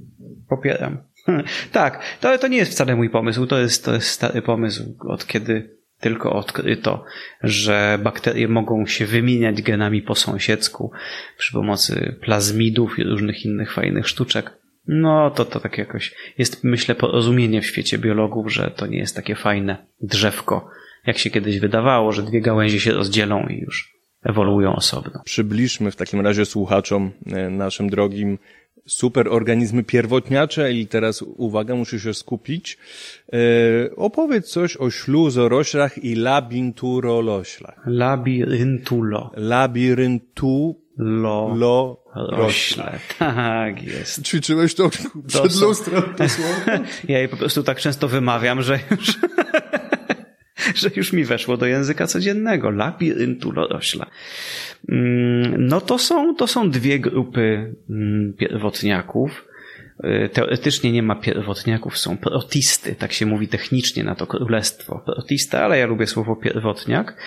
[0.50, 0.98] Popieram.
[1.72, 5.28] tak, to, to nie jest wcale mój pomysł, to jest, to jest stary pomysł, od
[5.28, 7.04] kiedy tylko odkryto,
[7.44, 10.92] że bakterie mogą się wymieniać genami po sąsiedzku
[11.38, 14.65] przy pomocy plazmidów i różnych innych fajnych sztuczek.
[14.88, 19.16] No, to, to tak jakoś jest, myślę, porozumienie w świecie biologów, że to nie jest
[19.16, 20.70] takie fajne drzewko,
[21.06, 25.22] jak się kiedyś wydawało, że dwie gałęzie się rozdzielą i już ewoluują osobno.
[25.26, 28.38] Przybliżmy w takim razie słuchaczom e, naszym drogim
[28.86, 32.78] superorganizmy pierwotniacze i teraz uwaga, muszę się skupić.
[33.34, 37.84] E, opowiedz coś o śluzoroślach i labinturoloślach.
[37.86, 39.32] Labiryntulo.
[39.36, 41.56] Labiryntu Lo.
[41.56, 42.04] Lo.
[42.16, 43.00] Rośle.
[43.20, 44.24] Tak jest.
[44.24, 44.90] Ćwiczyłeś to
[45.28, 46.84] przed to lustrem to słowo?
[47.08, 49.18] Ja je po prostu tak często wymawiam, że już
[50.82, 52.70] że już mi weszło do języka codziennego.
[52.70, 54.06] Labiryntulodośla.
[54.90, 59.46] Mm, no to są, to są dwie grupy mm, pierwotniaków.
[60.04, 65.02] Y, teoretycznie nie ma pierwotniaków, są protisty, tak się mówi technicznie na to królestwo.
[65.06, 67.18] Protista, ale ja lubię słowo pierwotniak.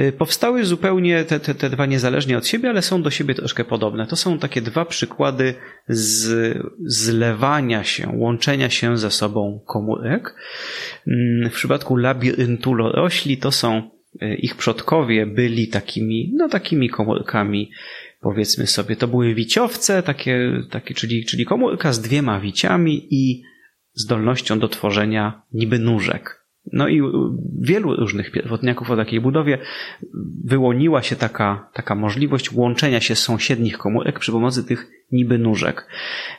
[0.00, 3.64] Y, powstały zupełnie te, te, te dwa niezależnie od siebie, ale są do siebie troszkę
[3.64, 4.06] podobne.
[4.06, 5.54] To są takie dwa przykłady
[5.88, 10.34] z, zlewania się, łączenia się ze sobą komórek.
[11.06, 12.74] Mm, w przypadku labiryntu
[13.40, 13.90] to są
[14.22, 17.70] y, ich przodkowie byli takimi, no takimi komórkami
[18.26, 23.42] powiedzmy sobie, to były wiciowce, takie, takie czyli, czyli komórka z dwiema wiciami i
[23.94, 26.46] zdolnością do tworzenia niby nóżek.
[26.72, 27.02] No i
[27.60, 29.58] wielu różnych pierwotniaków o takiej budowie
[30.44, 35.86] wyłoniła się taka, taka możliwość łączenia się sąsiednich komórek przy pomocy tych niby nóżek.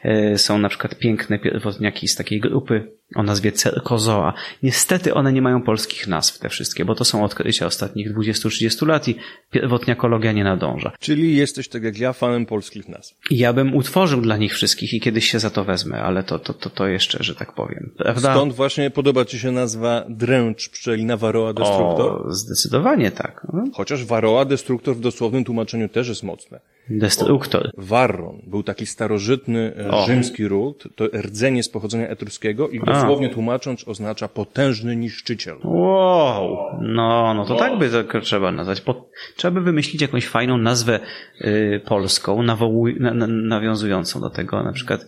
[0.04, 4.34] E, są na przykład piękne pierwotniaki z takiej grupy o nazwie Cerkozoa.
[4.64, 9.08] Niestety one nie mają polskich nazw, te wszystkie, bo to są odkrycia ostatnich 20-30 lat
[9.08, 9.16] i
[9.52, 10.92] pierwotniakologia nie nadąża.
[11.00, 13.16] Czyli jesteś, tak jak ja, fanem polskich nazw.
[13.32, 16.54] Ja bym utworzył dla nich wszystkich i kiedyś się za to wezmę, ale to, to,
[16.54, 17.94] to, to jeszcze, że tak powiem.
[17.98, 18.34] Prawda?
[18.34, 22.28] Stąd właśnie podoba ci się nazwa dręcz pszczelina Varroa destructor?
[22.28, 23.48] O, zdecydowanie tak.
[23.74, 26.60] Chociaż Varroa destructor w dosłownym tłumaczeniu też jest mocne.
[26.90, 27.72] Destruktor.
[27.78, 30.06] Warron był taki starożytny e, o.
[30.06, 35.58] rzymski ród, to rdzenie z pochodzenia etruskiego i dosłownie tłumacząc oznacza potężny niszczyciel.
[35.64, 37.60] Wow, no, no to wow.
[37.60, 38.82] tak by to trzeba nazwać.
[38.82, 41.00] Po, trzeba by wymyślić jakąś fajną nazwę
[41.42, 45.06] y, polską, nawołuj, na, na, nawiązującą do tego, na przykład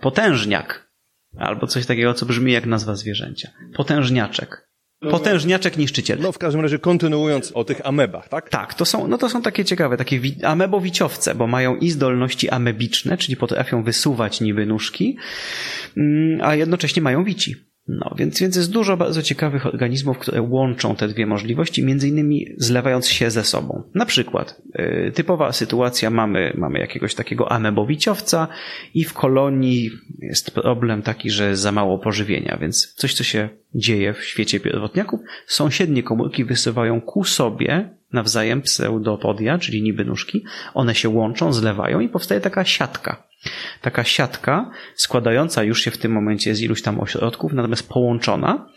[0.00, 0.90] potężniak.
[1.36, 3.50] Albo coś takiego, co brzmi jak nazwa zwierzęcia.
[3.76, 4.69] Potężniaczek.
[5.00, 6.18] Potężniaczek niszczyciel.
[6.20, 8.48] No w każdym razie kontynuując o tych amebach, tak?
[8.48, 13.18] Tak, to są, no to są takie ciekawe, takie amebowiciowce, bo mają i zdolności amebiczne,
[13.18, 15.16] czyli potrafią wysuwać niby nóżki,
[15.96, 17.69] mm, a jednocześnie mają wici.
[17.90, 22.46] No, więc, więc jest dużo bardzo ciekawych organizmów, które łączą te dwie możliwości, między innymi
[22.56, 23.82] zlewając się ze sobą.
[23.94, 28.48] Na przykład, yy, typowa sytuacja, mamy, mamy jakiegoś takiego amebowiciowca
[28.94, 34.12] i w kolonii jest problem taki, że za mało pożywienia, więc coś, co się dzieje
[34.12, 41.08] w świecie pierwotniaków, sąsiednie komórki wysyłają ku sobie nawzajem pseudopodia, czyli niby nóżki, one się
[41.08, 43.29] łączą, zlewają i powstaje taka siatka
[43.80, 48.68] Taka siatka składająca już się w tym momencie z iluś tam ośrodków, natomiast połączona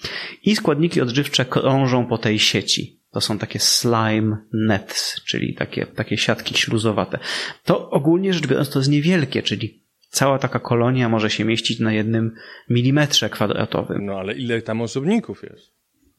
[0.44, 3.00] i składniki odżywcze krążą po tej sieci.
[3.12, 7.20] To są takie slime nets, czyli takie, takie siatki śluzowate.
[7.64, 11.94] To ogólnie rzecz biorąc to jest niewielkie, czyli cała taka kolonia może się mieścić na
[11.94, 12.36] jednym
[12.70, 14.06] milimetrze kwadratowym.
[14.06, 15.73] No ale ile tam osobników jest?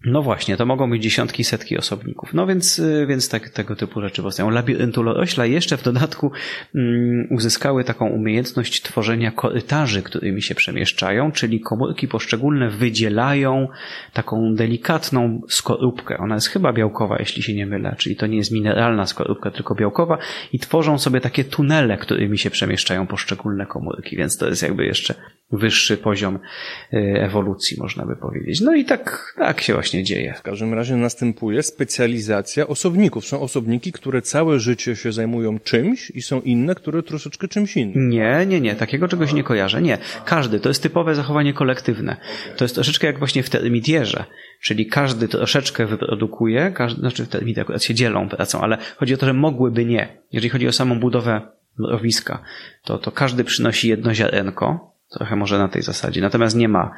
[0.06, 2.34] No właśnie, to mogą być dziesiątki, setki osobników.
[2.34, 4.50] No więc, y, więc tak, tego typu rzeczy powstają.
[4.50, 6.32] Labiryntulorośla jeszcze w dodatku
[6.74, 13.68] um, uzyskały taką umiejętność tworzenia korytarzy, którymi się przemieszczają, czyli komórki poszczególne wydzielają
[14.12, 16.18] taką delikatną skorupkę.
[16.18, 19.74] Ona jest chyba białkowa, jeśli się nie mylę, czyli to nie jest mineralna skorupka, tylko
[19.74, 20.18] białkowa
[20.52, 25.14] i tworzą sobie takie tunele, którymi się przemieszczają poszczególne komórki, więc to jest jakby jeszcze
[25.52, 26.38] wyższy poziom
[26.92, 28.60] y, ewolucji, można by powiedzieć.
[28.60, 30.34] No i tak, tak się właśnie właśnie dzieje.
[30.36, 33.26] W każdym razie następuje specjalizacja osobników.
[33.26, 38.08] Są osobniki, które całe życie się zajmują czymś i są inne, które troszeczkę czymś innym.
[38.08, 38.74] Nie, nie, nie.
[38.74, 39.82] Takiego czegoś nie kojarzę.
[39.82, 39.98] Nie.
[40.24, 40.60] Każdy.
[40.60, 42.16] To jest typowe zachowanie kolektywne.
[42.56, 44.24] To jest troszeczkę jak właśnie w termitierze.
[44.60, 49.16] Czyli każdy troszeczkę wyprodukuje, każdy, znaczy w termity akurat się dzielą pracą, ale chodzi o
[49.16, 50.08] to, że mogłyby nie.
[50.32, 51.40] Jeżeli chodzi o samą budowę
[51.78, 52.42] mrowiska,
[52.84, 56.20] to, to każdy przynosi jedno ziarenko, trochę może na tej zasadzie.
[56.20, 56.94] Natomiast nie ma,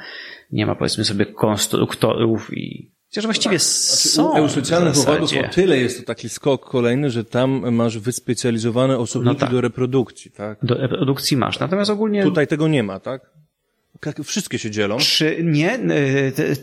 [0.53, 3.69] nie ma powiedzmy sobie konstruktorów i Chociaż właściwie no tak.
[3.69, 4.33] znaczy, są.
[4.33, 9.35] U eusocjalnych owadów o tyle jest to taki skok kolejny, że tam masz wyspecjalizowane osobniki
[9.35, 9.51] no tak.
[9.51, 10.59] do reprodukcji, tak?
[10.63, 11.61] Do reprodukcji masz.
[11.61, 12.23] Natomiast ogólnie.
[12.23, 13.31] Tutaj tego nie ma, tak?
[14.25, 14.97] Wszystkie się dzielą?
[14.97, 15.79] Czy nie,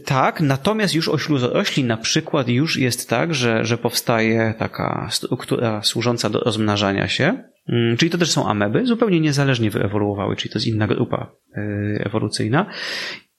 [0.06, 5.82] tak, natomiast już o śluzorośli na przykład już jest tak, że, że powstaje taka struktura
[5.84, 10.60] służąca do rozmnażania się, mm, czyli to też są ameby, zupełnie niezależnie wyewoluowały, czyli to
[10.60, 12.66] jest inna grupa y, ewolucyjna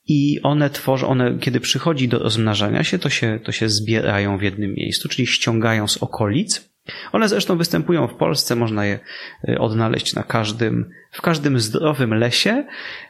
[0.07, 4.43] i one tworzą, one, kiedy przychodzi do rozmnażania się, to się, to się zbierają w
[4.43, 6.74] jednym miejscu, czyli ściągają z okolic.
[7.13, 8.99] One zresztą występują w Polsce, można je
[9.49, 12.65] y, odnaleźć na każdym, w każdym zdrowym lesie.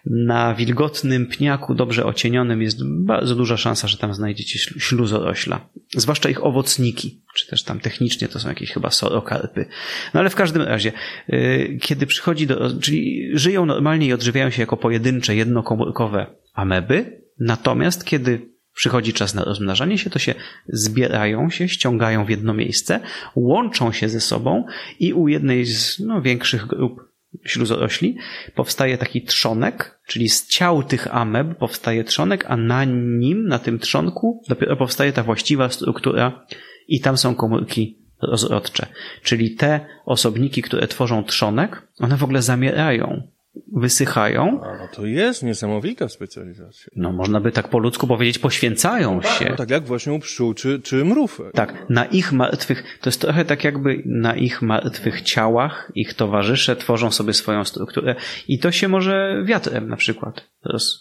[0.07, 5.69] Na wilgotnym pniaku, dobrze ocienionym, jest bardzo duża szansa, że tam znajdziecie śluzorośla.
[5.97, 9.67] Zwłaszcza ich owocniki, czy też tam technicznie to są jakieś chyba sorokarpy.
[10.15, 10.93] No ale w każdym razie,
[11.33, 18.05] y, kiedy przychodzi do, czyli żyją normalnie i odżywiają się jako pojedyncze, jednokomórkowe ameby, natomiast
[18.05, 20.35] kiedy przychodzi czas na rozmnażanie się, to się
[20.69, 23.01] zbierają się, ściągają w jedno miejsce,
[23.37, 24.65] łączą się ze sobą
[25.01, 27.01] i u jednej z no, większych grup
[27.45, 28.17] śluzorośli
[28.55, 33.79] powstaje taki trzonek, Czyli z ciał tych ameb powstaje trzonek, a na nim, na tym
[33.79, 36.47] trzonku, dopiero powstaje ta właściwa struktura
[36.89, 38.87] i tam są komórki rozrodcze.
[39.23, 43.29] Czyli te osobniki, które tworzą trzonek, one w ogóle zamierają
[43.73, 44.61] wysychają.
[44.62, 46.93] A, no to jest niesamowita specjalizacja.
[46.97, 49.47] No można by tak po ludzku powiedzieć, poświęcają się.
[49.51, 51.53] No tak jak właśnie u pszczół czy, czy mrówek.
[51.53, 56.77] Tak, na ich martwych, to jest trochę tak jakby na ich martwych ciałach ich towarzysze
[56.77, 58.14] tworzą sobie swoją strukturę
[58.49, 60.49] i to się może wiatrem na przykład,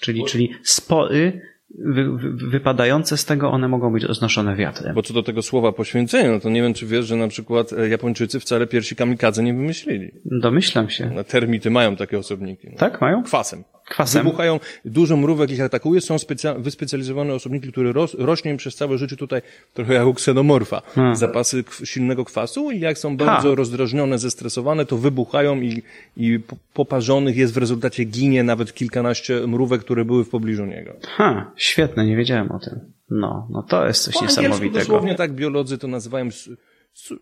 [0.02, 4.96] czyli, czyli spory wy, wy, wypadające z tego, one mogą być roznoszone wiatrem.
[4.96, 7.74] Bo co do tego słowa poświęcenie, no to nie wiem, czy wiesz, że na przykład
[7.74, 10.12] e, Japończycy wcale piersi kamikadze nie wymyślili.
[10.26, 11.12] Domyślam się.
[11.16, 12.70] No, termity mają takie osobniki.
[12.72, 12.78] No.
[12.78, 13.24] Tak, mają?
[13.24, 13.64] Kwasem.
[13.90, 14.24] Kwasem.
[14.24, 18.98] Wybuchają, dużo mrówek ich atakuje, są specja- wyspecjalizowane osobniki, które ros, rośnie im przez całe
[18.98, 19.42] życie tutaj
[19.74, 20.82] trochę jak u ksenomorfa.
[20.96, 21.16] Hmm.
[21.16, 23.56] Zapasy k- silnego kwasu i jak są bardzo Ha.
[23.56, 25.84] rozdrażnione, zestresowane, to wybuchają i,
[26.18, 30.94] i po- poparzonych jest w rezultacie ginie nawet kilkanaście mrówek, które były w pobliżu niego.
[31.08, 32.80] Ha, świetne, nie wiedziałem o tym.
[33.10, 34.80] No, no to jest coś Po niesamowitego.
[34.80, 36.52] dosłownie tak biolodzy to nazywają su,
[36.94, 37.16] su,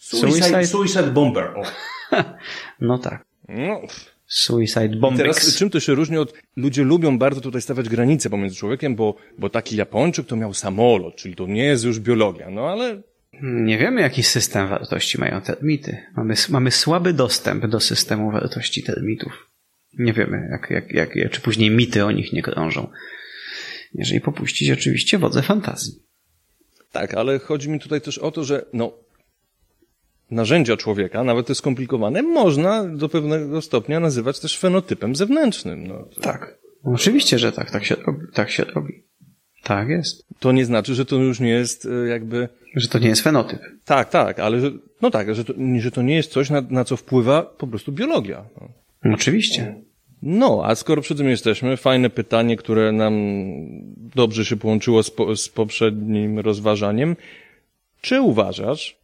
[0.00, 1.44] Suicide- suicide, suicide bomber.
[1.56, 1.62] O.
[2.80, 3.24] No tak.
[3.48, 3.80] No.
[4.26, 5.18] Suicide bombings.
[5.18, 6.34] Teraz czym to się różni od...
[6.56, 11.16] Ludzie lubią bardzo tutaj stawiać granice pomiędzy człowiekiem, bo, bo taki Japończyk to miał samolot,
[11.16, 13.02] czyli to nie jest już biologia, no ale
[13.42, 15.96] Nie wiemy, jaki system wartości mają termity.
[16.16, 19.50] Mamy, mamy słaby dostęp do systemu wartości termitów.
[19.98, 22.88] Nie wiemy, jak, jak, jak, czy później mity o nich nie krążą.
[23.94, 25.92] Jeżeli popuścić oczywiście wodze fantazji.
[26.92, 28.98] tak, ale chodzi mi tutaj też o to, że no,
[30.30, 35.86] narzędzia człowieka, nawet te skomplikowane, można do pewnego stopnia nazywać też fenotypem zewnętrznym.
[35.86, 36.58] No, Tak.
[36.84, 37.70] Oczywiście, że tak.
[37.70, 38.20] Tak się robi.
[38.34, 39.02] Tak się robi.
[39.62, 40.26] Tak jest.
[40.40, 42.48] to nie znaczy, że to już nie jest e, jakby...
[42.74, 43.58] Że to nie jest fenotyp.
[43.84, 44.70] Tak, tak, ale że,
[45.02, 47.92] no tak, że to, że to nie jest coś, na, na co wpływa po prostu
[47.92, 48.44] biologia.
[48.60, 49.14] No.
[49.14, 49.74] Oczywiście.
[50.22, 53.14] No, a skoro przy tym jesteśmy, fajne pytanie, które nam
[54.14, 57.16] dobrze się połączyło z, po, z poprzednim rozważaniem.
[58.00, 58.96] Czy uważasz,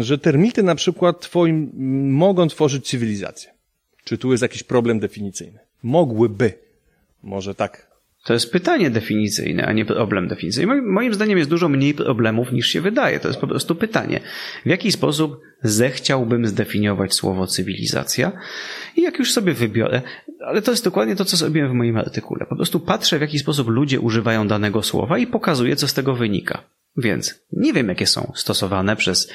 [0.00, 3.50] że termity na przykład twoim mm, mogą tworzyć cywilizację?
[4.04, 5.58] Czy tu jest jakiś problem definicyjny?
[5.82, 6.52] Mogłyby.
[7.22, 7.90] Może tak.
[8.24, 10.82] To jest pytanie definicyjne, a nie problem definicyjny.
[10.82, 13.20] Moim zdaniem jest dużo mniej problemów niż się wydaje.
[13.20, 14.20] To jest po prostu pytanie.
[14.66, 18.32] W jaki sposób zechciałbym zdefiniować słowo cywilizacja?
[18.96, 20.02] I jak już sobie wybiorę,
[20.46, 22.46] ale to jest dokładnie to, co zrobiłem w moim artykule.
[22.46, 26.14] Po prostu patrzę, w jaki sposób ludzie używają danego słowa i pokazuję, co z tego
[26.14, 26.62] wynika.
[26.96, 29.30] Więc nie wiem, jakie są stosowane przez,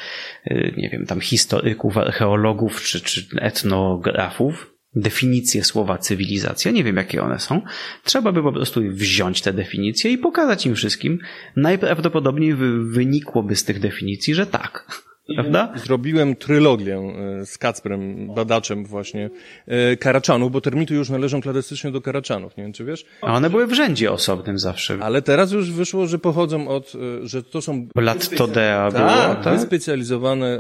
[0.48, 6.72] y, nie wiem, tam historyków, archeologów czy, czy etnografów definicje słowa cywilizacja.
[6.72, 7.62] Nie wiem, jakie one są.
[8.04, 11.20] Trzeba by po prostu wziąć te definicje i pokazać im wszystkim.
[11.56, 14.88] Najprawdopodobniej wy, wynikłoby z tych definicji, że tak.
[15.34, 15.74] Prawda?
[15.76, 19.30] Zrobiłem trylogię e, z Kacprem, badaczem właśnie,
[19.68, 23.06] e, Karaczanów, bo termity już należą klasycznie do Karaczanów, nie wiem czy wiesz.
[23.22, 24.98] A one były w rzędzie osobnym zawsze.
[25.02, 29.44] Ale teraz już wyszło, że pochodzą od, e, że to są Lat Todea było, tak,
[29.44, 29.54] tak?
[29.54, 30.60] wyspecjalizowane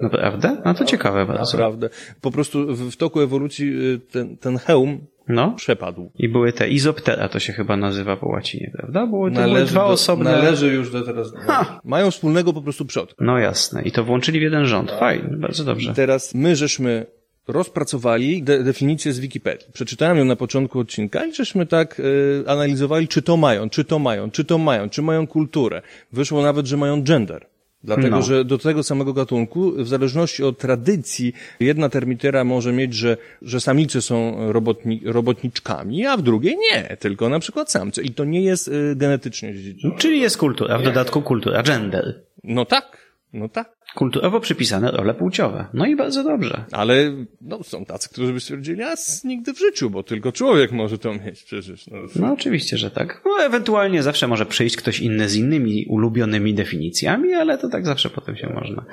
[0.00, 0.56] Naprawdę?
[0.64, 1.52] No to ciekawe bardzo.
[1.52, 1.90] naprawdę.
[2.20, 3.72] Po prostu w, toku ewolucji
[4.10, 5.52] ten, ten hełm No.
[5.56, 6.10] przepadł.
[6.18, 9.06] I były te izoptera, to się chyba nazywa po łacinie, prawda?
[9.06, 10.32] Były, to były dwa do, osobne...
[10.32, 11.32] należy już do teraz.
[11.48, 13.24] No, mają wspólnego po prostu przodka.
[13.24, 13.82] No jasne.
[13.82, 14.90] I to włączyli w jeden rząd.
[14.90, 15.94] Fajnie, bardzo dobrze.
[15.94, 17.06] Teraz my żeśmy
[17.48, 19.66] rozpracowali de definicję z Wikipedii.
[19.72, 22.00] Przeczytałem ją na początku odcinka i żeśmy tak
[22.44, 25.82] e, analizowali, czy to mają, czy to mają, czy to mają, czy mają kulturę.
[26.12, 27.46] Wyszło nawet, że mają gender.
[27.84, 28.22] Dlatego, No.
[28.22, 33.60] że do tego samego gatunku, w zależności od tradycji, jedna termitera może mieć, że, że
[33.60, 38.02] samice są robotni, robotniczkami, a w drugiej nie, tylko na przykład samce.
[38.02, 39.94] I to nie jest e, genetycznie dziedziczone.
[39.98, 42.22] Czyli jest kultura, w dodatku kultura gender.
[42.44, 43.76] No tak, no tak.
[43.94, 45.66] Kulturowo przypisane role płciowe.
[45.74, 46.64] No i bardzo dobrze.
[46.72, 50.98] Ale no, są tacy, którzy by stwierdzili, a nigdy w życiu, bo tylko człowiek może
[50.98, 51.86] to mieć przecież.
[51.86, 51.98] No.
[52.16, 53.22] No oczywiście, że tak.
[53.24, 58.10] No, ewentualnie zawsze może przyjść ktoś inny z innymi ulubionymi definicjami, ale to tak zawsze
[58.10, 58.84] potem się można.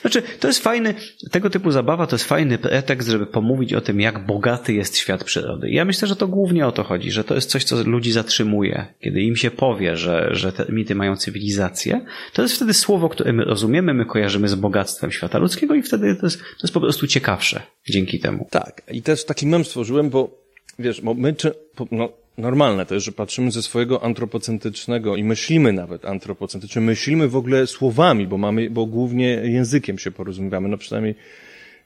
[0.00, 0.94] Znaczy, to jest fajny,
[1.30, 5.24] tego typu zabawa to jest fajny pretekst, żeby pomówić o tym, jak bogaty jest świat
[5.24, 5.70] przyrody.
[5.70, 8.86] Ja myślę, że to głównie o to chodzi, że to jest coś, co ludzi zatrzymuje.
[9.00, 12.00] Kiedy im się powie, że, że te mity mają cywilizację,
[12.32, 16.16] to jest wtedy słowo, które my rozumiemy, my kojarzymy z bogactwem świata ludzkiego i wtedy
[16.16, 18.46] to jest, to jest po prostu ciekawsze dzięki temu.
[18.50, 20.46] Tak, i też taki mem stworzyłem, bo
[20.78, 21.54] wiesz, bo my, czy,
[21.90, 27.36] no, normalne to jest, że patrzymy ze swojego antropocentrycznego i myślimy nawet antropocentrycznie, myślimy w
[27.36, 31.14] ogóle słowami, bo mamy, bo głównie językiem się porozumiewamy, no przynajmniej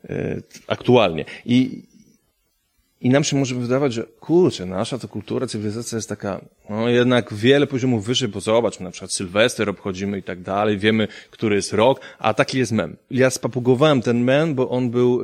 [0.08, 1.24] e, aktualnie.
[1.46, 1.82] I,
[3.00, 7.34] I nam się może wydawać, że kurczę, nasza to kultura, cywilizacja jest taka, no jednak
[7.34, 11.72] wiele poziomów wyżej, bo zobacz, na przykład Sylwester obchodzimy i tak dalej, wiemy, który jest
[11.72, 12.96] rok, a taki jest mem.
[13.10, 15.22] Ja spapugowałem ten mem, bo on był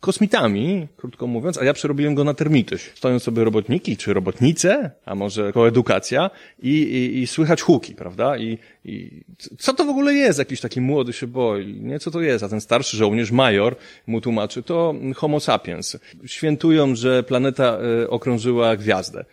[0.00, 2.78] kosmitami, krótko mówiąc, a ja przerobiłem go na termity.
[2.94, 6.30] Stoją sobie robotniki, czy robotnice, a może koedukacja
[6.62, 8.36] i, i, i słychać huki, prawda?
[8.36, 9.24] I, I
[9.58, 10.38] co to w ogóle jest?
[10.38, 11.98] Jakiś taki młody się boi, nie?
[11.98, 12.44] Co to jest?
[12.44, 15.96] A ten starszy żołnierz, major, mu tłumaczy, to homo sapiens.
[16.26, 19.24] Świętują, że planeta y, okrążyła gwiazdę.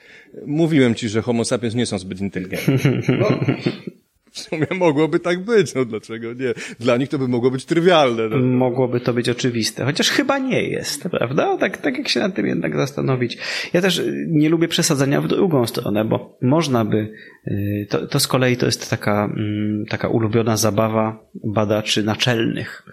[0.45, 2.75] Mówiłem ci, że homo sapiens nie są zbyt inteligentni.
[3.19, 3.28] No,
[4.35, 6.53] w sumie mogłoby tak być, no dlaczego nie?
[6.79, 8.29] Dla nich to by mogło być trywialne.
[8.29, 8.37] No.
[8.37, 11.57] Mogłoby to być oczywiste, chociaż chyba nie jest, prawda?
[11.57, 13.37] Tak, tak jak się nad tym jednak zastanowić.
[13.73, 17.13] Ja też nie lubię przesadzania w drugą stronę, bo można by,
[17.47, 22.85] y, to, to z kolei to jest taka, mm, taka ulubiona zabawa badaczy naczelnych.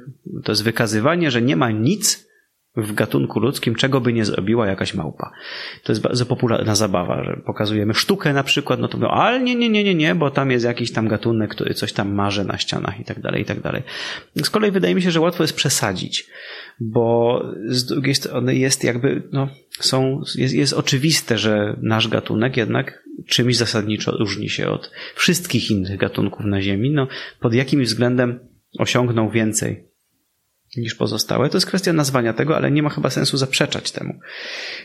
[0.45, 2.32] To jest wykazywanie, że nie ma nic,
[2.77, 5.31] w gatunku ludzkim, czego by nie zrobiła jakaś małpa.
[5.83, 9.55] To jest bardzo popularna zabawa, że pokazujemy sztukę na przykład, no to mówią, ale nie,
[9.55, 12.59] nie, nie, nie, nie, bo tam jest jakiś tam gatunek, który coś tam marzy na
[12.59, 13.83] ścianach i tak dalej, i tak dalej.
[14.43, 16.27] Z kolei wydaje mi się, że łatwo jest przesadzić,
[16.81, 19.49] bo z drugiej strony jest jakby, no,
[19.81, 25.99] są, jest, jest oczywiste, że nasz gatunek jednak czymś zasadniczo różni się od wszystkich innych
[25.99, 27.09] gatunków na Ziemi, no,
[27.41, 28.39] pod jakimś względem
[28.79, 29.92] osiągnął więcej
[30.77, 31.49] niż pozostałe.
[31.49, 34.15] To jest kwestia nazwania tego, ale nie ma chyba sensu zaprzeczać temu,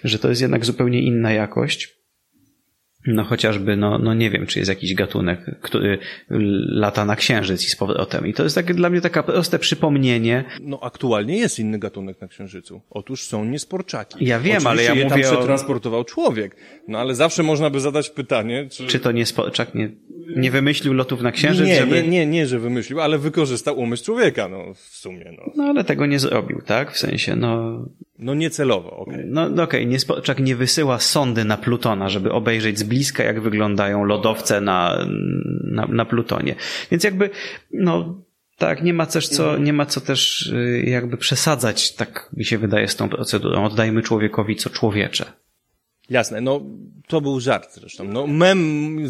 [0.04, 1.97] że to jest jednak zupełnie inna jakość.
[3.08, 6.00] No chociażby, no, no nie wiem, czy jest jakiś gatunek, który
[6.69, 8.28] lata na księżyc i z powrotem.
[8.28, 10.43] I to jest dla mnie takie proste przypomnienie.
[10.62, 12.82] No aktualnie jest inny gatunek na księżycu.
[12.89, 14.26] Otóż są niesporczaki.
[14.26, 15.36] Ja wiem, Oczywiście ale ja je mówię tam o...
[15.36, 16.56] przetransportował człowiek.
[16.88, 18.88] No ale zawsze można by zadać pytanie, czy...
[18.88, 19.89] Czy to niesporczak nie,
[20.35, 22.03] nie wymyślił lotów na księżyc, nie, żeby...
[22.03, 25.51] nie, nie, nie, że wymyślił, ale wykorzystał umysł człowieka, no w sumie, no.
[25.55, 26.91] No ale tego nie zrobił, tak?
[26.91, 27.85] W sensie, no...
[28.19, 29.13] No niecelowo, okej.
[29.13, 29.25] Okay.
[29.27, 29.85] No, no okej, okay.
[29.85, 35.07] Niesporczak nie wysyła sondy na Plutona, żeby obejrzeć z bliska, jak wyglądają lodowce na,
[35.63, 36.55] na, na Plutonie.
[36.91, 37.29] Więc jakby,
[37.73, 38.21] no,
[38.57, 42.57] tak, nie ma też co, nie ma co też y, jakby przesadzać, tak mi się
[42.57, 43.65] wydaje, z tą procedurą.
[43.65, 45.25] Oddajmy człowiekowi co człowiecze.
[46.09, 46.61] Jasne, no
[47.07, 48.03] to był żart zresztą.
[48.03, 48.57] No mem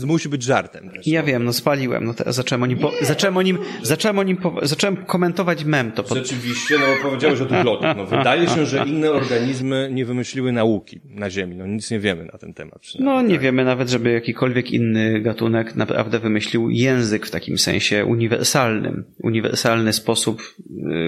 [0.06, 0.90] musi być żartem.
[0.94, 1.12] Zresztą.
[1.12, 4.24] Ja wiem, no spaliłem, no teraz zacząłem o nim, po, zacząłem o nim, zacząłem o
[4.24, 6.04] nim, po, zacząłem komentować mem to.
[6.04, 6.18] Pod...
[6.18, 7.98] Rzeczywiście, no bo powiedziałeś o tych lotach.
[7.98, 11.56] No wydaje się, że inne organizmy nie wymyśliły nauki na Ziemi.
[11.56, 12.82] No nic nie wiemy na ten temat.
[13.00, 13.42] No nie tak.
[13.42, 19.04] wiemy nawet, żeby jakikolwiek inny gatunek naprawdę wymyślił język w takim sensie uniwersalnym.
[19.24, 20.42] Uniwersalny sposób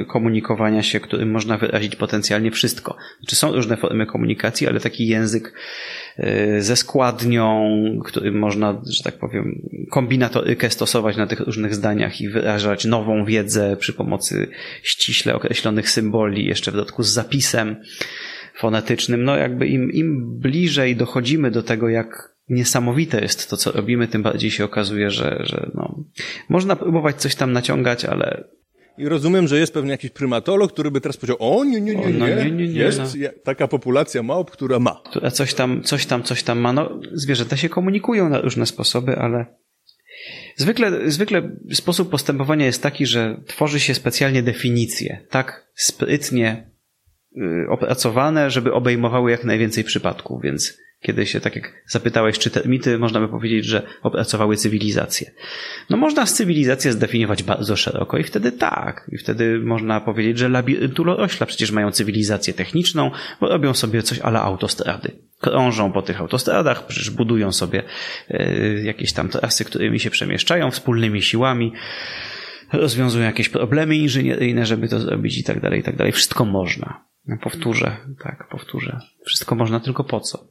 [0.02, 2.95] y, komunikowania się, którym można wyrazić potencjalnie wszystko.
[3.19, 5.54] Znaczy są różne formy komunikacji, ale taki język
[6.60, 7.72] ze składnią,
[8.06, 9.62] którym można, że tak powiem,
[9.92, 14.48] kombinatorykę stosować na tych różnych zdaniach i wyrażać nową wiedzę przy pomocy
[14.84, 17.76] ściśle określonych symboli, jeszcze w dodatku z zapisem
[18.56, 19.24] fonetycznym.
[19.24, 24.24] No jakby im, im bliżej dochodzimy do tego, jak niesamowite jest to, co robimy, tym
[24.24, 26.04] bardziej się okazuje, że, że no,
[26.50, 28.44] można próbować coś tam naciągać, ale
[29.00, 32.06] i rozumiem, że jest pewnie jakiś prymatolog, który by teraz powiedział, o nie, nie, nie,
[32.06, 33.30] nie, no, nie, nie, nie jest no.
[33.44, 35.02] taka populacja małp, która ma.
[35.06, 36.74] Która coś tam, coś tam, coś tam ma.
[36.74, 39.46] No, zwierzęta się komunikują na różne sposoby, ale
[40.56, 46.72] zwykle, zwykle sposób postępowania jest taki, że tworzy się specjalnie definicje, tak sprytnie
[47.38, 52.70] y, opracowane, żeby obejmowały jak najwięcej przypadków, więc kiedy się, tak jak zapytałeś, czy te
[52.70, 55.32] mity, można by powiedzieć, że opracowały cywilizację.
[55.90, 59.10] No można cywilizację zdefiniować bardzo szeroko i wtedy tak.
[59.12, 64.42] I wtedy można powiedzieć, że labiryntulośla przecież mają cywilizację techniczną, bo robią sobie coś ala
[64.42, 65.12] autostrady.
[65.40, 67.84] Krążą po tych autostradach, przecież budują sobie
[68.32, 71.74] y, jakieś tam trasy, którymi się przemieszczają wspólnymi siłami
[72.74, 76.14] rozwiązują jakieś problemy inżynieryjne, żeby to zrobić i tak dalej, i tak dalej.
[76.14, 77.09] Wszystko można.
[77.38, 79.00] Powtórzę, tak, powtórzę.
[79.26, 80.48] Wszystko można, tylko po co?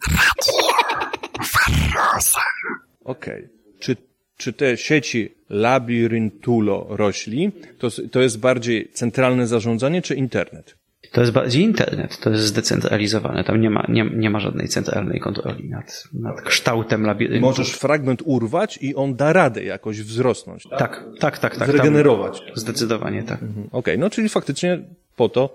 [3.05, 3.45] Okej.
[3.45, 3.49] Okay.
[3.81, 3.97] Czy,
[4.37, 10.79] czy te sieci labiryntulo rośli, to, to jest bardziej centralne zarządzanie, czy internet?
[11.13, 13.45] To jest bardziej internet, to jest zdecentralizowane.
[13.45, 17.47] Tam nie ma, nie, nie ma żadnej centralnej kontroli nad, nad kształtem labiryntu.
[17.47, 20.63] Możesz fragment urwać i on da radę jakoś wzrosnąć.
[20.71, 21.39] Tak, tak, tak.
[21.39, 22.43] tak, tak Zregenerować.
[22.55, 23.43] Zdecydowanie tak.
[23.43, 23.67] Mhm.
[23.67, 24.79] Okej, okay, no czyli faktycznie
[25.17, 25.55] po to,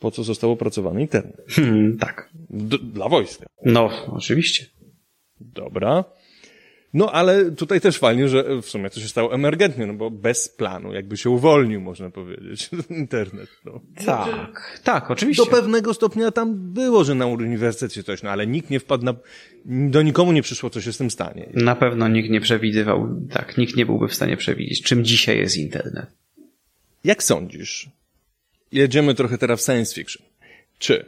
[0.00, 1.44] po co został opracowany internet.
[1.48, 2.30] Hmm, tak.
[2.50, 3.46] D dla wojska.
[3.64, 4.66] No, oczywiście.
[5.40, 6.04] Dobra.
[6.94, 10.48] No ale tutaj też fajnie, że w sumie to się stało emergentnie, no bo bez
[10.48, 13.48] planu, jakby się uwolnił, można powiedzieć, internet.
[13.64, 13.80] No.
[14.04, 15.44] Tak, tak, oczywiście.
[15.44, 19.14] Do pewnego stopnia tam było, że na uniwersytecie coś, no ale nikt nie wpadł na,
[19.64, 21.50] do nikomu nie przyszło, co się z tym stanie.
[21.54, 25.56] Na pewno nikt nie przewidywał, tak, nikt nie byłby w stanie przewidzieć, czym dzisiaj jest
[25.56, 26.06] internet.
[27.04, 27.90] Jak sądzisz?
[28.72, 30.26] Jedziemy trochę teraz w science fiction.
[30.78, 31.06] Czy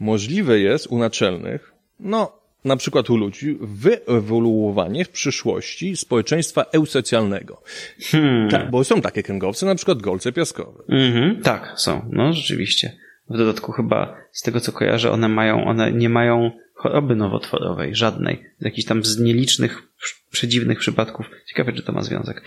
[0.00, 7.62] możliwe jest u naczelnych, no na przykład u ludzi, wyewoluowanie w przyszłości społeczeństwa eusocjalnego.
[8.00, 8.50] Hmm.
[8.50, 10.82] Tak, bo są takie kręgowce, na przykład golce piaskowe.
[10.88, 12.08] Mhm, tak, są.
[12.12, 12.92] No, rzeczywiście.
[13.30, 18.44] W dodatku chyba z tego co kojarzę, one mają, one nie mają choroby nowotworowej, żadnej.
[18.58, 19.82] Z jakichś tam z nielicznych,
[20.30, 21.26] przedziwnych przypadków.
[21.46, 22.42] Ciekawe, czy to ma związek.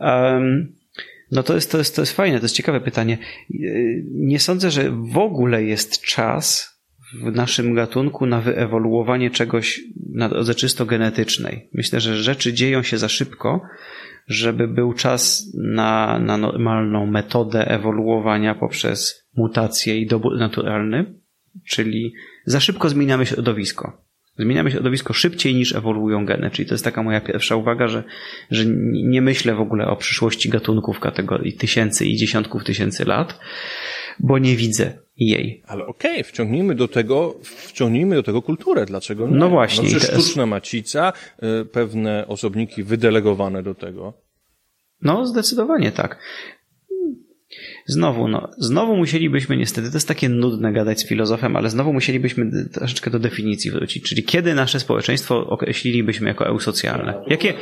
[0.00, 0.72] Um,
[1.30, 3.18] no to jest, to, jest, to jest fajne, to jest ciekawe pytanie.
[4.10, 6.78] Nie sądzę, że w ogóle jest czas
[7.14, 9.80] w naszym gatunku na wyewoluowanie czegoś
[10.14, 11.68] na drodze czysto genetycznej.
[11.74, 13.60] Myślę, że rzeczy dzieją się za szybko,
[14.26, 21.14] żeby był czas na, na normalną metodę ewoluowania poprzez mutacje i dobór naturalny,
[21.68, 22.14] czyli
[22.44, 24.07] za szybko zmieniamy środowisko.
[24.38, 28.04] Zmieniamy środowisko szybciej niż ewoluują geny, czyli to jest taka moja pierwsza uwaga, że,
[28.50, 33.38] że nie myślę w ogóle o przyszłości gatunków kategorii tysięcy i dziesiątków tysięcy lat,
[34.20, 35.62] bo nie widzę jej.
[35.66, 38.86] Ale okej, okay, wciągnijmy do tego, wciągnijmy do tego kulturę.
[38.86, 39.36] Dlaczego nie?
[39.36, 39.84] No właśnie.
[39.84, 41.12] No przecież sztuczna macica,
[41.62, 44.12] y, pewne osobniki wydelegowane do tego.
[45.02, 46.18] No, zdecydowanie tak.
[47.88, 52.68] Znowu, no, znowu musielibyśmy niestety, to jest takie nudne gadać z filozofem, ale znowu musielibyśmy
[52.72, 54.04] troszeczkę do definicji wrócić.
[54.04, 57.14] Czyli kiedy nasze społeczeństwo określilibyśmy jako eusocjalne?
[57.26, 57.54] Jakie,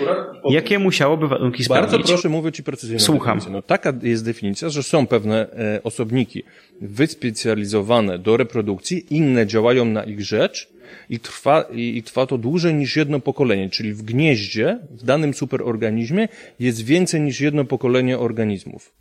[0.50, 1.90] jakie musiałoby warunki spełnić?
[1.90, 3.00] Bardzo proszę, mówię Ci precyzyjnie.
[3.00, 3.40] Słucham.
[3.50, 6.42] No, taka jest definicja, że są pewne e, osobniki
[6.80, 10.68] wyspecjalizowane do reprodukcji, inne działają na ich rzecz,
[11.10, 16.28] i trwa, i trwa to dłużej niż jedno pokolenie, czyli w gnieździe, w danym superorganizmie
[16.60, 18.94] jest więcej niż jedno pokolenie organizmów.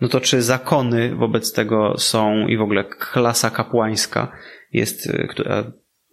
[0.00, 4.32] No to czy zakony wobec tego są i w ogóle klasa kapłańska
[4.72, 5.72] jest, y, która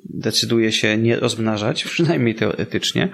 [0.09, 3.09] decyduje się nie rozmnażać, przynajmniej teoretycznie,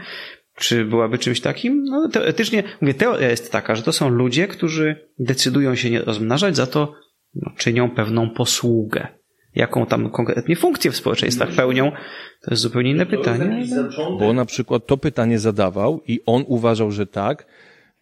[0.55, 1.83] czy byłaby czymś takim?
[1.83, 6.55] No, teoretycznie, mówię, teoria jest taka, że to są ludzie, którzy decydują się nie rozmnażać,
[6.55, 6.93] za to
[7.35, 9.07] no, czynią pewną posługę
[9.55, 11.91] jaką tam konkretnie funkcję w społeczeństwach pełnią,
[12.41, 13.65] to jest zupełnie inne pytanie.
[14.19, 17.45] Bo na przykład to pytanie zadawał i on uważał, że tak,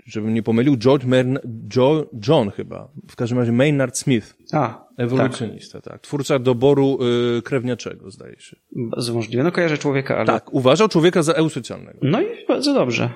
[0.06, 1.38] żebym nie pomylił, George Mern,
[1.76, 4.36] Joe, John chyba, w każdym razie Maynard Smith.
[4.54, 5.94] A, ewolucjonista, tak.
[5.94, 6.02] tak.
[6.02, 7.00] Twórca doboru
[7.38, 8.58] y, krewniaczego, zdaje się.
[8.72, 9.44] Bardzo możliwe.
[9.44, 10.26] No kojarzę człowieka, ale...
[10.26, 12.00] Tak, uważał człowieka za eusocjalnego.
[12.02, 13.10] No i bardzo dobrze.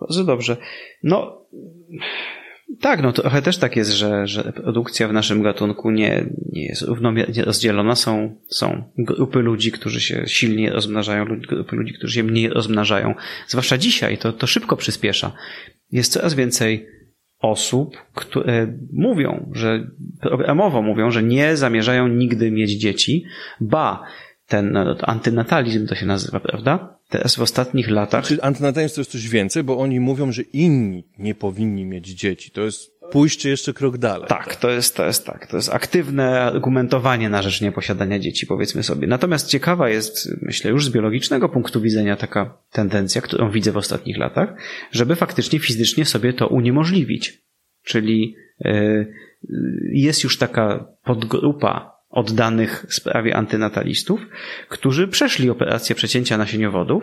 [0.00, 0.56] Bardzo dobrze.
[1.02, 1.46] No,
[2.80, 6.82] tak, no trochę też tak jest, że, że produkcja w naszym gatunku nie, nie jest
[6.82, 7.94] równomiernie rozdzielona.
[7.94, 13.14] Są, są grupy ludzi, którzy się silnie rozmnażają, grupy ludzi, którzy się mniej rozmnażają.
[13.48, 15.32] Zwłaszcza dzisiaj to, to szybko przyspiesza.
[15.92, 16.86] Jest coraz więcej
[17.38, 19.90] osób, które mówią, że
[20.20, 23.24] programowo mówią, że nie zamierzają nigdy mieć dzieci,
[23.60, 24.02] ba,
[24.46, 26.98] ten no, antynatalizm to się nazywa, prawda?
[27.08, 28.24] Teraz w ostatnich latach.
[28.24, 32.50] Czy antynatalizm to jest coś więcej, bo oni mówią, że inni nie powinni mieć dzieci.
[32.50, 34.28] To jest pójście jeszcze krok dalej.
[34.28, 35.46] Tak, to jest, to jest tak.
[35.46, 39.06] To jest aktywne argumentowanie na rzecz nieposiadania dzieci, powiedzmy sobie.
[39.06, 44.18] Natomiast ciekawa jest, myślę, już z biologicznego punktu widzenia taka tendencja, którą widzę w ostatnich
[44.18, 44.54] latach,
[44.92, 47.42] żeby faktycznie fizycznie sobie to uniemożliwić.
[47.84, 49.12] Czyli yy,
[49.92, 54.20] jest już taka podgrupa oddanych sprawie antynatalistów,
[54.68, 57.02] którzy przeszli operację przecięcia nasieniowodów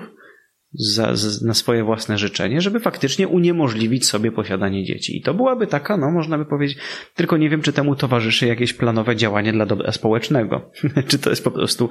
[0.73, 5.17] za, za, na swoje własne życzenie, żeby faktycznie uniemożliwić sobie posiadanie dzieci.
[5.17, 6.77] I to byłaby taka, no można by powiedzieć,
[7.15, 10.71] tylko nie wiem, czy temu towarzyszy jakieś planowe działanie dla dobra społecznego.
[11.07, 11.89] czy to jest po prostu,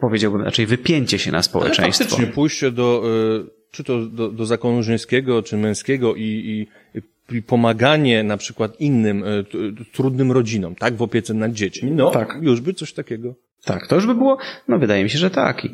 [0.00, 1.82] powiedziałbym raczej, wypięcie się na społeczeństwo.
[1.82, 3.02] Ale faktycznie pójście do,
[3.46, 6.66] y, czy to do, do zakonu żeńskiego, czy męskiego i, i
[7.46, 9.26] pomaganie na przykład innym e,
[9.92, 12.38] trudnym rodzinom, tak, w opiece nad dziećmi, no, tak.
[12.42, 13.34] już by coś takiego.
[13.64, 15.64] Tak, to już by było, no wydaje mi się, że tak.
[15.64, 15.72] I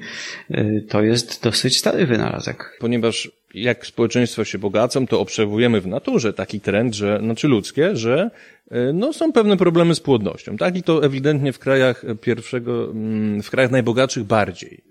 [0.50, 2.76] e, to jest dosyć stary wynalazek.
[2.80, 8.30] Ponieważ jak społeczeństwa się bogacą, to obserwujemy w naturze taki trend, że, znaczy ludzkie, że
[8.70, 10.76] e, no, są pewne problemy z płodnością, tak?
[10.76, 14.88] I to ewidentnie w krajach pierwszego, mm, w krajach najbogatszych bardziej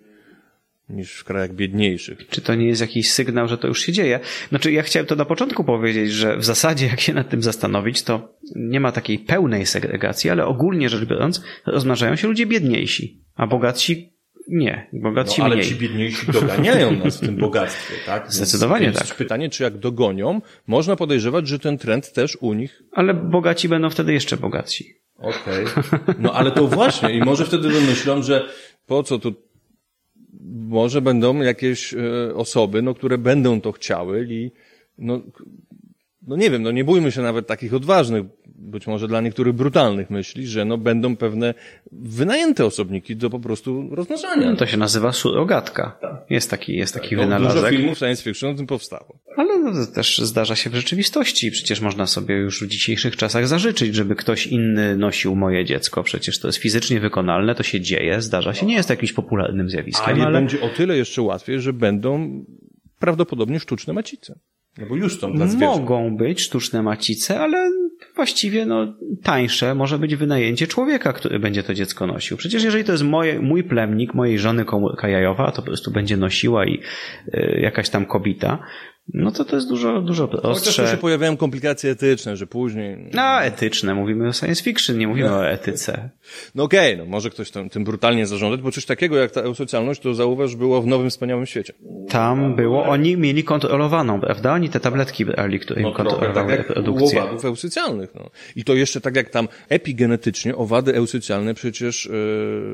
[0.90, 2.28] niż w krajach biedniejszych.
[2.30, 4.20] Czy to nie jest jakiś sygnał, że to już się dzieje?
[4.50, 8.04] Znaczy, ja chciałem to na początku powiedzieć, że w zasadzie, jak się nad tym zastanowić,
[8.04, 13.48] to nie ma takiej pełnej segregacji, ale ogólnie rzecz biorąc, rozmnażają się ludzie biedniejsi, a
[13.48, 14.18] bogatsi
[14.48, 15.68] nie, bogatsi no, ale mniej.
[15.68, 18.34] ci biedniejsi doganiają nas w tym bogactwie, tak?
[18.34, 19.16] Zdecydowanie tak.
[19.16, 22.82] Pytanie, czy jak dogonią, można podejrzewać, że ten trend też u nich...
[22.92, 24.94] Ale bogaci będą wtedy jeszcze bogatsi.
[25.18, 25.66] Okej.
[25.66, 26.16] Okay.
[26.20, 28.50] No ale to właśnie i może wtedy wymyślą, że
[28.86, 29.47] po co tu
[30.54, 34.52] może będą jakieś e, osoby, no, które będą to chciały i
[34.98, 35.22] no,
[36.28, 38.24] no nie wiem, no nie bójmy się nawet takich odważnych,
[38.58, 41.54] być może dla niektórych brutalnych myśli, że no będą pewne
[41.92, 44.50] wynajęte osobniki do po prostu rozmnażania.
[44.50, 45.98] No to się nazywa surogatka.
[46.02, 46.26] Tak.
[46.30, 47.62] Jest taki, jest taki tak, wynalazek.
[47.62, 49.20] Dużo filmów science fiction o tym powstało.
[49.38, 51.52] Ale no, to też zdarza się w rzeczywistości.
[51.52, 56.04] Przecież można sobie już w dzisiejszych czasach zażyczyć, żeby ktoś inny nosił moje dziecko.
[56.04, 58.66] Przecież to jest fizycznie wykonalne, to się dzieje, zdarza się.
[58.66, 60.16] Nie jest to jakimś popularnym zjawiskiem.
[60.16, 60.40] Ale, ale...
[60.40, 62.46] będzie o tyle jeszcze łatwiej, że będą
[63.00, 64.40] prawdopodobnie sztuczne macice.
[64.78, 67.72] No bo już są dla Mogą być sztuczne macice, ale
[68.18, 68.94] właściwie no,
[69.24, 72.38] tańsze może być wynajęcie człowieka, który będzie to dziecko nosił.
[72.38, 76.18] Przecież jeżeli to jest moje, mój plemnik, mojej żony komórka jajowa, to po prostu będzie
[76.18, 76.80] nosiła i
[77.28, 78.60] y, jakaś tam kobita,
[79.14, 80.72] no to to jest dużo, dużo prostsze.
[80.72, 83.10] Chociaż się pojawiają komplikacje etyczne, że później...
[83.14, 83.96] No, etyczne.
[83.96, 85.36] Mówimy o science fiction, nie mówimy no.
[85.36, 86.10] o etyce.
[86.56, 89.42] No okej, okay, no może ktoś tym, tym brutalnie zarządzać, bo coś takiego jak ta
[89.42, 91.74] eusocjalność, to zauważ, było w Nowym Wspaniałym Świecie.
[92.10, 94.54] Tam było, oni mieli kontrolowaną, prawda?
[94.54, 97.24] Oni te tabletki brali, które no, im kontrolowały tak produkcję.
[97.24, 98.30] owadów eusocjalnych, no.
[98.56, 102.10] I to jeszcze tak jak tam epigenetycznie owady eusocjalne przecież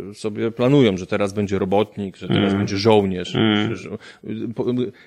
[0.08, 2.58] yy, sobie planują, że teraz będzie robotnik, że teraz mm.
[2.58, 3.36] będzie żołnierz.
[3.36, 3.76] Mm.
[3.76, 3.90] Że,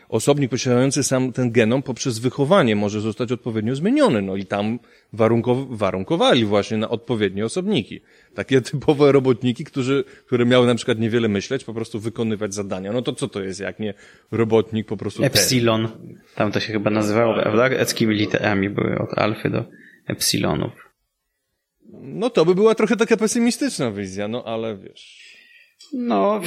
[0.08, 4.22] osobnik posiadający sam sam ten genom poprzez wychowanie może zostać odpowiednio zmieniony.
[4.22, 4.78] No i tam
[5.12, 8.00] warunkow warunkowali właśnie na odpowiednie osobniki.
[8.34, 12.92] Takie typowe robotniki, którzy, które miały na przykład niewiele myśleć, po prostu wykonywać zadania.
[12.92, 13.94] No to co to jest, jak nie
[14.30, 15.24] robotnik po prostu...
[15.24, 15.88] Epsilon.
[16.34, 17.66] Tam to się chyba nazywało, prawda?
[17.66, 19.64] Eckimi literami były od alfy do
[20.06, 20.72] epsilonów.
[22.02, 25.26] No to by była trochę taka pesymistyczna wizja, no ale wiesz...
[25.92, 26.40] No,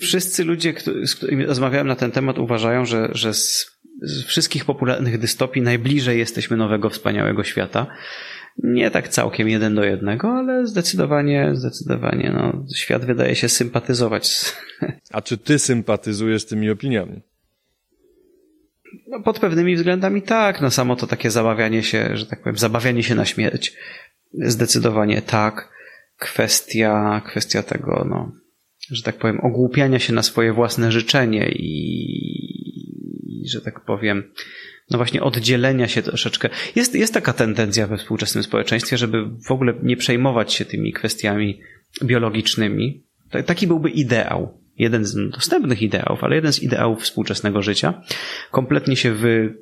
[0.00, 0.74] wszyscy ludzie,
[1.04, 6.18] z którymi rozmawiałem na ten temat, uważają, że, że z z wszystkich popularnych dystopii najbliżej
[6.18, 7.86] jesteśmy nowego, wspaniałego świata.
[8.62, 14.26] Nie tak całkiem jeden do jednego, ale zdecydowanie, zdecydowanie, no, świat wydaje się sympatyzować.
[14.26, 14.56] Z...
[15.12, 17.20] A czy ty sympatyzujesz z tymi opiniami?
[19.08, 20.60] No, pod pewnymi względami tak.
[20.60, 23.76] No, samo to takie zabawianie się, że tak powiem, zabawianie się na śmierć.
[24.32, 25.78] Zdecydowanie tak.
[26.18, 28.32] Kwestia, kwestia tego, no,
[28.90, 32.17] że tak powiem, ogłupiania się na swoje własne życzenie i
[33.50, 34.32] że tak powiem,
[34.90, 36.48] no właśnie oddzielenia się troszeczkę.
[36.76, 41.60] Jest, jest taka tendencja we współczesnym społeczeństwie, żeby w ogóle nie przejmować się tymi kwestiami
[42.04, 43.04] biologicznymi.
[43.46, 44.58] Taki byłby ideał.
[44.76, 48.02] Jeden z dostępnych ideałów, ale jeden z ideałów współczesnego życia.
[48.50, 49.54] Kompletnie się wy,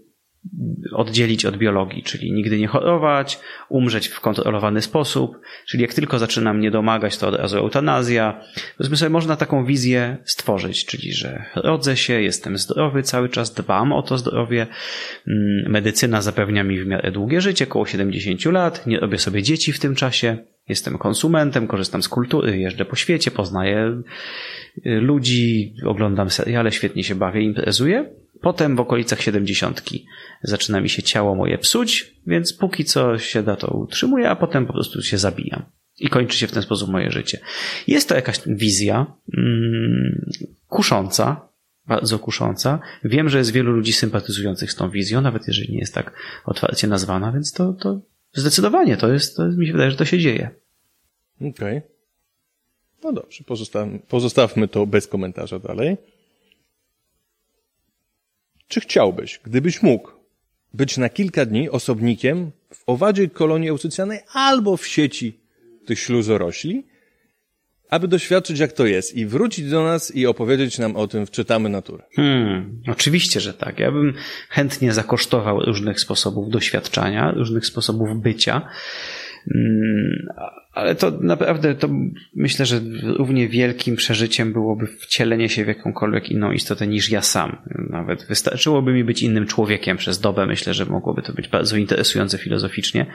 [0.93, 6.55] oddzielić od biologii, czyli nigdy nie chorować, umrzeć w kontrolowany sposób, czyli jak tylko zaczyna
[6.55, 8.41] mnie domagać, to od razu eutanazja.
[8.77, 13.93] Powiedzmy sobie, można taką wizję stworzyć, czyli że rodzę się, jestem zdrowy cały czas, dbam
[13.93, 14.67] o to zdrowie,
[15.27, 19.73] mm, medycyna zapewnia mi w miarę długie życie, około 70 lat, nie robię sobie dzieci
[19.73, 20.39] w tym czasie,
[20.69, 24.03] jestem konsumentem, korzystam z kultury, jeżdżę po świecie, poznaję
[24.87, 28.26] y, ludzi, oglądam seriale, świetnie się bawię, imprezuję.
[28.41, 30.07] Potem w okolicach siedemdziesiątki
[30.43, 34.67] zaczyna mi się ciało moje psuć, więc póki co się da to utrzymuję, a potem
[34.67, 35.63] po prostu się zabijam.
[35.99, 37.41] I kończy się w ten sposób moje życie.
[37.87, 39.07] Jest to jakaś wizja
[39.39, 40.31] mm,
[40.69, 41.49] kusząca,
[41.87, 42.81] bardzo kusząca.
[43.05, 46.13] Wiem, że jest wielu ludzi sympatyzujących z tą wizją, nawet jeżeli nie jest tak
[46.45, 48.01] otwarcie nazwana, więc to, to
[48.33, 50.51] zdecydowanie to jest, to mi się wydaje, że to się dzieje.
[51.37, 51.51] Okej.
[51.51, 51.83] Okay.
[53.05, 53.45] No dobrze,
[54.09, 55.97] pozostawmy to bez komentarza dalej.
[58.69, 60.11] Czy chciałbyś, gdybyś mógł,
[60.75, 65.41] być na kilka dni osobnikiem w owadzie kolonii eucycjanej albo w sieci
[65.87, 66.87] tych śluzorośli,
[67.91, 71.31] aby doświadczyć, jak to jest i wrócić do nas i opowiedzieć nam o tym w
[71.31, 72.05] Czytamy Naturę.
[72.15, 73.79] Hmm, oczywiście, że tak.
[73.79, 74.15] Ja bym
[74.49, 78.69] chętnie zakosztował różnych sposobów doświadczania, różnych sposobów bycia.
[79.55, 80.27] Mm,
[80.77, 81.89] ale to naprawdę, to
[82.35, 87.57] myślę, że równie wielkim przeżyciem byłoby wcielenie się w jakąkolwiek inną istotę niż ja sam.
[87.91, 90.47] Nawet wystarczyłoby mi być innym człowiekiem przez dobę.
[90.47, 93.07] Myślę, że mogłoby to być bardzo interesujące filozoficznie.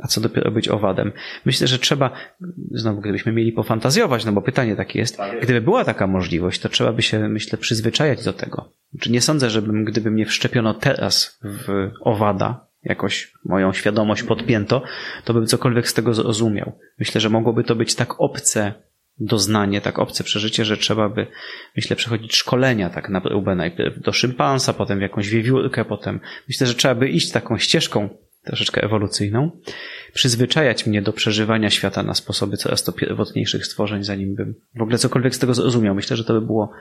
[0.00, 1.12] A co dopiero być owadem?
[1.44, 2.10] Myślę, że trzeba,
[2.70, 6.92] znowu gdybyśmy mieli pofantazjować, no bo pytanie takie jest, gdyby była taka możliwość, to trzeba
[6.92, 8.72] by się, myślę, przyzwyczajać do tego.
[9.00, 14.82] Czy nie sądzę, żebym, gdyby mnie wszczepiono teraz w owada, jakoś moją świadomość podpięto,
[15.24, 16.72] to bym cokolwiek z tego zrozumiał.
[16.98, 18.74] Myślę, że mogłoby to być tak obce
[19.18, 21.26] doznanie, tak obce przeżycie, że trzeba by,
[21.76, 26.66] myślę, przechodzić szkolenia tak na próbę najpierw do szympansa, potem w jakąś wiewiórkę, potem myślę,
[26.66, 28.08] że trzeba by iść taką ścieżką
[28.44, 29.50] troszeczkę ewolucyjną,
[30.14, 34.98] przyzwyczajać mnie do przeżywania świata na sposoby coraz to pierwotniejszych stworzeń, zanim bym w ogóle
[34.98, 35.94] cokolwiek z tego zrozumiał.
[35.94, 36.72] Myślę, że to by było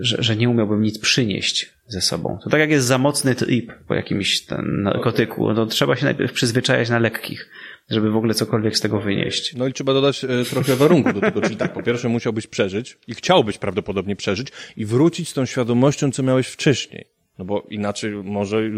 [0.00, 2.38] że, że nie umiałbym nic przynieść ze sobą.
[2.44, 6.32] To tak jak jest za mocny trip po jakimś ten narkotyku, to trzeba się najpierw
[6.32, 7.50] przyzwyczajać na lekkich,
[7.90, 9.54] żeby w ogóle cokolwiek z tego wynieść.
[9.54, 12.98] No i trzeba dodać e, trochę warunków do tego, czyli tak, po pierwsze musiałbyś przeżyć
[13.06, 17.06] i chciałbyś prawdopodobnie przeżyć i wrócić z tą świadomością, co miałeś wcześniej.
[17.38, 18.70] No bo inaczej może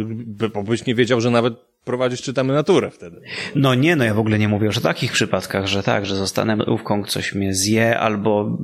[0.64, 1.54] byś nie wiedział, że nawet
[1.88, 3.20] prowadzić czytamy naturę wtedy.
[3.54, 6.16] No nie, no ja w ogóle nie mówię już o takich przypadkach, że tak, że
[6.16, 8.58] zostanę mrówką, ktoś mnie zje, albo,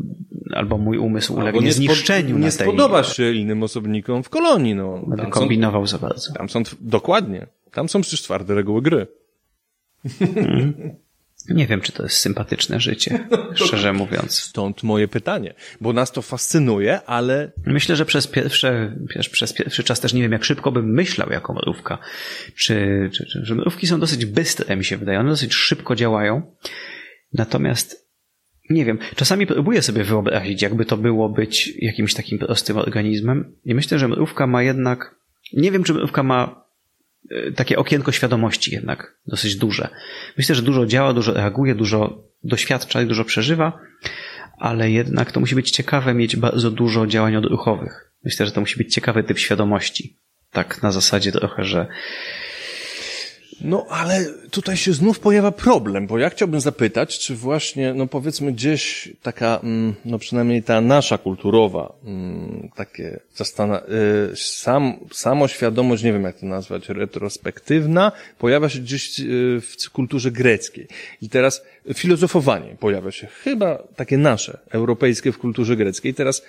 [0.55, 2.53] albo mój umysł ulegnie nie zniszczeniu Nie tej...
[2.53, 5.03] spodobasz się innym osobnikom w kolonii, no.
[5.07, 6.33] Będę kombinował za bardzo.
[6.33, 9.07] Tam są, dokładnie, tam są przecież twarde reguły gry.
[10.21, 10.95] Mm.
[11.49, 13.29] Nie wiem, czy to jest sympatyczne życie,
[13.67, 14.41] szczerze mówiąc.
[14.41, 17.53] Stąd moje pytanie, bo nas to fascynuje, ale...
[17.67, 18.97] Myślę, że przez pierwsze,
[19.33, 21.99] przez pierwszy czas też nie wiem, jak szybko bym myślał jako mrówka.
[22.57, 25.21] Czy, czy, czy że mrówki są dosyć bystre, mi się wydaje.
[25.21, 26.43] One dosyć szybko działają.
[27.33, 28.05] Natomiast
[28.71, 33.57] nie wiem, czasami próbuję sobie wyobrazić, jakby to było być jakimś takim prostym organizmem.
[33.65, 35.15] I myślę, że mrówka ma jednak.
[35.53, 36.64] Nie wiem, czy mrówka ma
[37.57, 39.89] takie okienko świadomości jednak dosyć duże.
[40.39, 43.79] Myślę, że dużo działa, dużo reaguje, dużo doświadcza i dużo przeżywa,
[44.59, 48.13] ale jednak to musi być ciekawe mieć bardzo dużo działań odruchowych.
[48.25, 50.19] Myślę, że to musi być ciekawy typ świadomości.
[50.51, 51.87] Tak na zasadzie trochę, że
[53.61, 58.53] no ale tutaj się znów pojawia problem, bo ja chciałbym zapytać, czy właśnie, no powiedzmy
[58.53, 63.83] gdzieś taka, mm, no przynajmniej ta nasza kulturowa, mm, takie zastana-
[64.33, 70.31] y, sam, samoświadomość, nie wiem jak to nazwać, retrospektywna, pojawia się gdzieś y, w kulturze
[70.31, 70.87] greckiej.
[71.23, 71.63] I teraz
[71.95, 76.13] filozofowanie pojawia się, chyba takie nasze, europejskie w kulturze greckiej.
[76.13, 76.43] I teraz,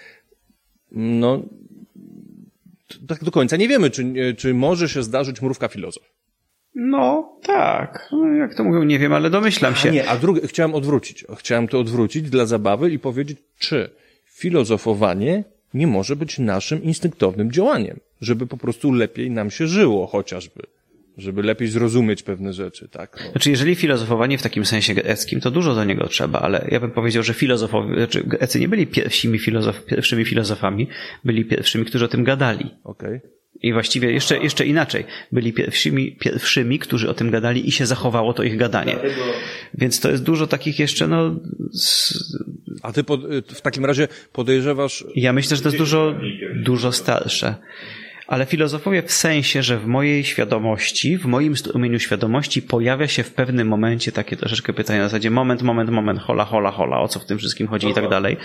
[0.91, 1.43] no,
[3.08, 6.03] tak do końca nie wiemy, czy, czy może się zdarzyć mrówka filozof.
[6.76, 8.09] No, tak.
[8.11, 9.89] No, jak to mówią, nie wiem, ale domyślam się.
[9.89, 11.26] A nie, a drugie, chciałem odwrócić.
[11.38, 13.89] Chciałem to odwrócić dla zabawy i powiedzieć, czy
[14.26, 20.61] filozofowanie nie może być naszym instynktownym działaniem, żeby po prostu lepiej nam się żyło chociażby.
[21.17, 23.21] Żeby lepiej zrozumieć pewne rzeczy, tak?
[23.26, 23.32] No.
[23.32, 26.91] Znaczy, jeżeli filozofowanie w takim sensie greckim, to dużo do niego trzeba, ale ja bym
[26.91, 30.88] powiedział, że filozofowie, znaczy Grecy nie byli pierwszymi, filozof, pierwszymi filozofami,
[31.23, 32.65] byli pierwszymi, którzy o tym gadali.
[32.84, 33.17] Okej.
[33.17, 33.36] Okay.
[33.66, 35.05] I właściwie jeszcze, jeszcze inaczej.
[35.32, 38.95] Byli pierwszymi, pierwszymi, którzy o tym gadali i się zachowało to ich gadanie.
[39.74, 41.36] Więc to jest dużo takich jeszcze, no...
[42.84, 45.05] A ty pod, w takim razie podejrzewasz...
[45.16, 46.16] Ja myślę, że to jest dużo,
[46.55, 47.55] dużo starsze.
[48.28, 53.34] Ale filozofowie w sensie, że w mojej świadomości, w moim strumieniu świadomości pojawia się w
[53.34, 57.20] pewnym momencie takie troszeczkę pytanie na zasadzie moment, moment, moment, hola, hola, hola, o co
[57.20, 58.38] w tym wszystkim chodzi i tak dalej.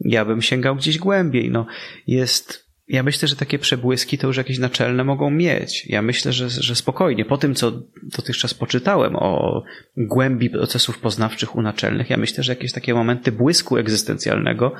[0.00, 1.50] Ja bym sięgał gdzieś głębiej.
[1.50, 1.66] No,
[2.06, 5.86] jest ja myślę, że takie przebłyski to już jakieś naczelne mogą mieć.
[5.86, 7.24] Ja myślę, że, że spokojnie.
[7.24, 9.62] Po tym, co dotychczas poczytałem o
[9.96, 14.72] głębi procesów poznawczych u naczelnych, ja myślę, że jakieś takie momenty błysku egzystencjalnego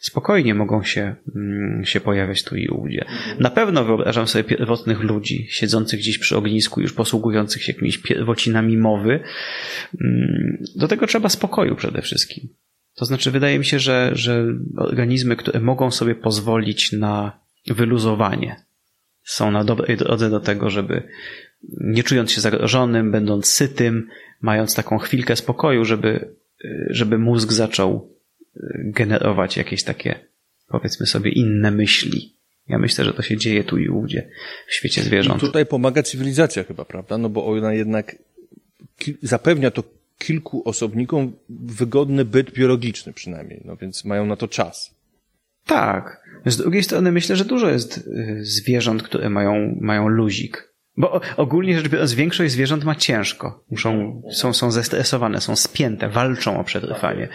[0.00, 3.04] spokojnie mogą się, mm, się pojawiać tu i ówdzie.
[3.38, 8.76] Na pewno wyobrażam sobie pierwotnych ludzi, siedzących gdzieś przy ognisku, już posługujących się jakimiś pierwocinami
[8.76, 9.20] mowy.
[10.00, 12.48] Mm, do tego trzeba spokoju przede wszystkim.
[12.96, 14.46] To znaczy, wydaje mi się, że, że
[14.76, 18.56] organizmy, które mogą sobie pozwolić na wyluzowanie.
[19.24, 21.02] Są na dobrej drodze do tego, żeby
[21.80, 24.08] nie czując się zagrożonym, będąc sytym,
[24.40, 26.34] mając taką chwilkę spokoju, żeby,
[26.90, 28.10] żeby mózg zaczął
[28.56, 30.18] y, generować jakieś takie,
[30.68, 32.34] powiedzmy sobie, inne myśli.
[32.68, 34.28] Ja myślę, że to się dzieje tu i ówdzie
[34.68, 35.42] w świecie zwierząt.
[35.42, 37.18] I tutaj pomaga cywilizacja chyba, prawda?
[37.18, 38.16] No bo ona jednak
[39.22, 39.84] zapewnia to
[40.18, 44.94] kilku osobnikom wygodny byt biologiczny przynajmniej, no więc mają na to czas.
[45.70, 46.20] Tak.
[46.46, 50.70] Z drugiej strony myślę, że dużo jest y, zwierząt, które mają, mają luzik.
[50.96, 53.64] Bo ogólnie rzecz biorąc, większość zwierząt ma ciężko.
[53.70, 57.28] Muszą, są, są zestresowane, są spięte, walczą o przetrwanie.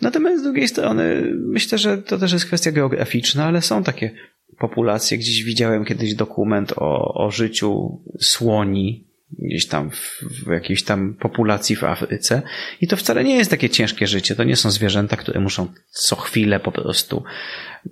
[0.00, 4.10] Natomiast z drugiej strony myślę, że to też jest kwestia geograficzna, ale są takie
[4.58, 5.18] populacje.
[5.18, 11.76] Gdzieś widziałem kiedyś dokument o, o życiu słoni gdzieś tam w, w, jakiejś tam populacji
[11.76, 12.42] w Afryce.
[12.80, 14.36] I to wcale nie jest takie ciężkie życie.
[14.36, 17.16] To nie są zwierzęta, które muszą co chwilę po prostu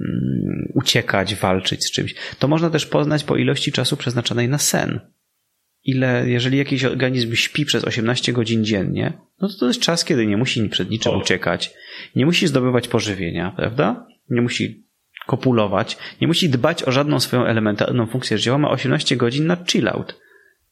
[0.01, 2.15] um, uciekać, walczyć z czymś.
[2.39, 5.01] To można też poznać po ilości czasu przeznaczonej na sen.
[5.85, 10.27] Ile, jeżeli jakiś organizm śpi przez 18 godzin dziennie, no to to jest czas, kiedy
[10.27, 11.75] nie musi przed niczym uciekać,
[12.17, 14.07] nie musi zdobywać pożywienia, prawda?
[14.31, 14.89] Nie musi
[15.27, 19.89] kopulować, nie musi dbać o żadną swoją elementarną funkcję życiową, ma 18 godzin na chill
[19.89, 20.21] out.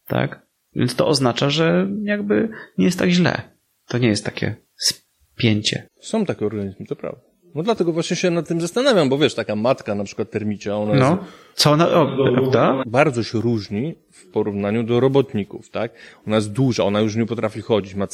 [0.07, 0.46] Tak?
[0.77, 2.49] Więc to oznacza, że jakby
[2.79, 3.43] nie jest tak źle.
[3.89, 5.89] To nie jest takie spięcie.
[6.01, 7.21] Są takie organizmy, to prawda.
[7.55, 10.95] No dlatego właśnie się nad tym zastanawiam, bo wiesz, taka matka na przykład termicia, ona
[10.95, 11.11] no.
[11.11, 11.33] jest...
[11.55, 12.83] Co ona, o, prawda?
[12.87, 15.93] Bardzo się różni w porównaniu do robotników, tak?
[16.27, 18.07] Ona jest duża, ona już nie potrafi chodzić, ma,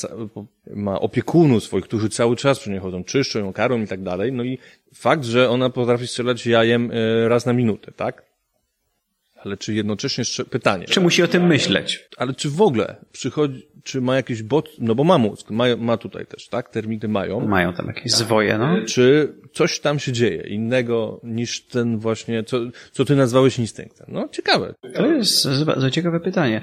[0.74, 4.32] ma opiekunów swoich, którzy cały czas przy niej chodzą, czyszczą ją, karą i tak dalej.
[4.32, 4.58] No i
[4.94, 8.31] fakt, że ona potrafi strzelać jajem e, raz na minutę, tak?
[9.44, 10.84] Ale czy jednocześnie jeszcze pytanie.
[10.84, 12.08] Czy musi o tym myśleć?
[12.16, 15.96] Ale czy w ogóle przychodzi, czy ma jakiś bot, no bo ma mózg, ma, ma
[15.96, 16.68] tutaj też, tak?
[16.68, 17.40] Termity mają.
[17.40, 18.76] Mają tam jakieś zwoje, no.
[18.86, 22.58] Czy coś tam się dzieje innego niż ten właśnie, co,
[22.92, 24.06] co ty nazwałeś instynktem?
[24.10, 24.74] No, ciekawe.
[24.94, 26.62] To jest bardzo ciekawe pytanie.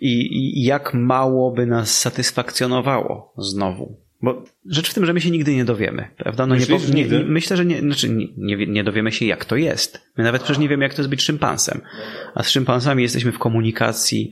[0.00, 5.30] I, I jak mało by nas satysfakcjonowało znowu Bo rzecz w tym, że my się
[5.30, 6.46] nigdy nie dowiemy, prawda?
[6.46, 10.10] No Myślisz, nie, nie, myślę, że nie, znaczy nie, nie, dowiemy się, jak to jest.
[10.16, 11.80] My nawet przecież nie wiemy, jak to jest być szympansem.
[12.34, 14.30] A z szympansami jesteśmy w komunikacji,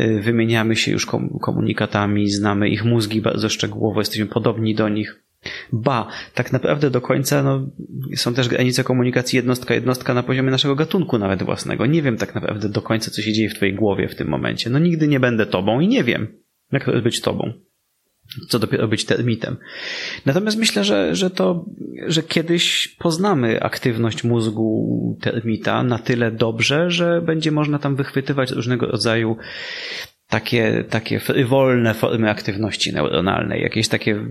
[0.00, 1.06] y, wymieniamy się już
[1.42, 5.22] komunikatami, znamy ich mózgi bardzo szczegółowo, jesteśmy podobni do nich.
[5.72, 7.70] Ba, tak naprawdę do końca no,
[8.14, 11.86] są też granice komunikacji jednostka-jednostka na poziomie naszego gatunku nawet własnego.
[11.86, 14.70] Nie wiem tak naprawdę do końca, co się dzieje w twojej głowie w tym momencie.
[14.70, 16.28] No nigdy nie będę tobą i nie wiem,
[16.72, 17.52] jak to jest być tobą
[18.48, 19.56] co dopiero być termitem.
[20.26, 21.64] Natomiast myślę, że, że to,
[22.06, 28.86] że kiedyś poznamy aktywność mózgu termita na tyle dobrze, że będzie można tam wychwytywać różnego
[28.86, 29.36] rodzaju
[30.28, 34.26] takie, takie wolne formy aktywności neuronalnej, jakieś takie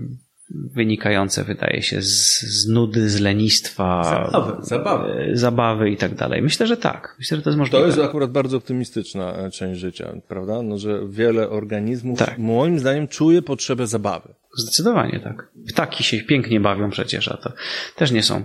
[0.50, 5.30] wynikające, wydaje się, z, z nudy, z lenistwa, zabawy, zabawy.
[5.32, 6.42] zabawy i tak dalej.
[6.42, 7.16] Myślę, że tak.
[7.18, 7.78] Myślę, że to jest możliwe.
[7.78, 10.62] To jest akurat bardzo optymistyczna e, część życia, prawda?
[10.62, 12.38] No, że wiele organizmów, tak.
[12.38, 14.34] moim zdaniem, czuje potrzebę zabawy.
[14.56, 15.48] Zdecydowanie tak.
[15.68, 17.52] Ptaki się pięknie bawią przecież, a to
[17.96, 18.42] też nie są.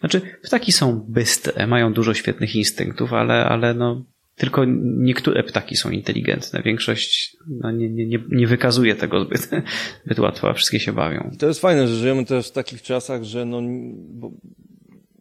[0.00, 4.04] Znaczy, ptaki są bystre, mają dużo świetnych instynktów, ale, ale no,
[4.42, 6.62] tylko niektóre ptaki są inteligentne.
[6.62, 9.50] Większość no, nie, nie, nie wykazuje tego zbyt,
[10.04, 11.30] zbyt łatwo, a wszystkie się bawią.
[11.38, 13.62] To jest fajne, że żyjemy też w takich czasach, że no,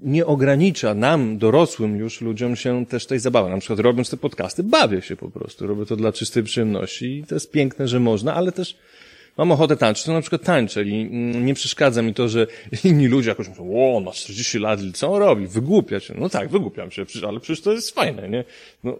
[0.01, 3.49] nie ogranicza nam, dorosłym już ludziom się też tej zabawy.
[3.49, 5.67] Na przykład robiąc te podcasty, bawię się po prostu.
[5.67, 8.77] Robię to dla czystej przyjemności i to jest piękne, że można, ale też
[9.37, 11.05] mam ochotę tańczyć, to na przykład tańczę i
[11.41, 12.47] nie przeszkadza mi to, że
[12.83, 15.47] inni ludzie jakoś mówią, o, ma 40 lat, co on robi?
[15.47, 16.13] Wygłupia się.
[16.17, 18.43] No tak, wygłupiam się, ale przecież to jest fajne, nie?
[18.83, 18.99] No,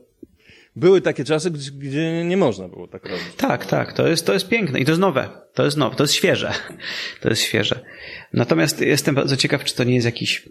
[0.76, 3.26] były takie czasy, gdzie nie można było tak robić.
[3.38, 6.04] Tak, tak, to jest, to jest piękne i to jest nowe, to jest nowe, to
[6.04, 6.54] jest świeże,
[7.22, 7.80] to jest świeże.
[8.34, 10.50] Natomiast jestem bardzo ciekaw, czy to nie jest jakiś,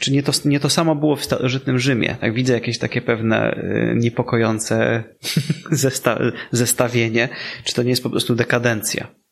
[0.00, 2.16] czy nie to, nie to samo było w starożytnym Rzymie.
[2.20, 5.04] Tak widzę jakieś takie pewne y, niepokojące
[5.70, 6.18] zesta
[6.52, 7.28] zestawienie,
[7.64, 9.23] czy to nie jest po prostu dekadencja.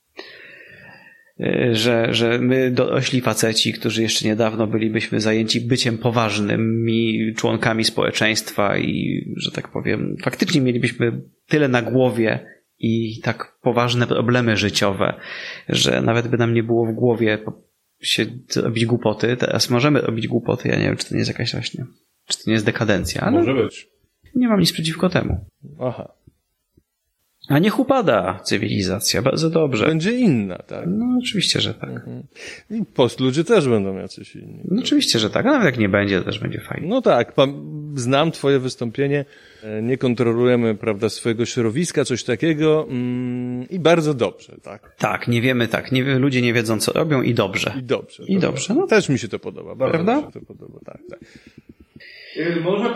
[1.40, 8.78] Y, że, że my dorośli faceci, którzy jeszcze niedawno bylibyśmy zajęci byciem poważnymi członkami społeczeństwa
[8.78, 12.46] i, że tak powiem, faktycznie mielibyśmy tyle na głowie
[12.78, 15.14] i tak poważne problemy życiowe,
[15.68, 17.38] że nawet by nam nie było w głowie
[18.02, 18.26] się
[18.56, 19.36] robić głupoty.
[19.36, 20.68] Teraz możemy robić głupoty.
[20.68, 21.84] Ja nie wiem, czy to nie jest jakaś właśnie,
[22.26, 23.38] czy to nie jest dekadencja, ale.
[23.38, 23.88] Może być.
[24.34, 25.44] Nie mam nic przeciwko temu.
[25.80, 26.12] Aha.
[27.48, 29.86] A niech upada cywilizacja, bardzo dobrze.
[29.86, 30.84] Będzie inna, tak?
[30.86, 31.90] No oczywiście, że tak.
[31.90, 32.22] Mhm.
[32.70, 34.60] I post ludzie też będą jacyś inni.
[34.64, 36.88] No oczywiście, że tak, a nawet jak nie będzie, to też będzie fajnie.
[36.88, 37.34] No tak,
[37.94, 39.24] znam twoje wystąpienie,
[39.62, 44.96] e, nie kontrolujemy, prawda, swojego środowiska, coś takiego mm, i bardzo dobrze, tak?
[44.98, 47.74] Tak, nie wiemy, tak, nie, ludzie nie wiedzą, co robią i dobrze.
[47.78, 48.24] I dobrze.
[48.26, 48.86] I dobrze, no.
[48.86, 50.16] Też mi się to podoba, bardzo Prawda?
[50.16, 51.18] mi się to podoba, tak, tak.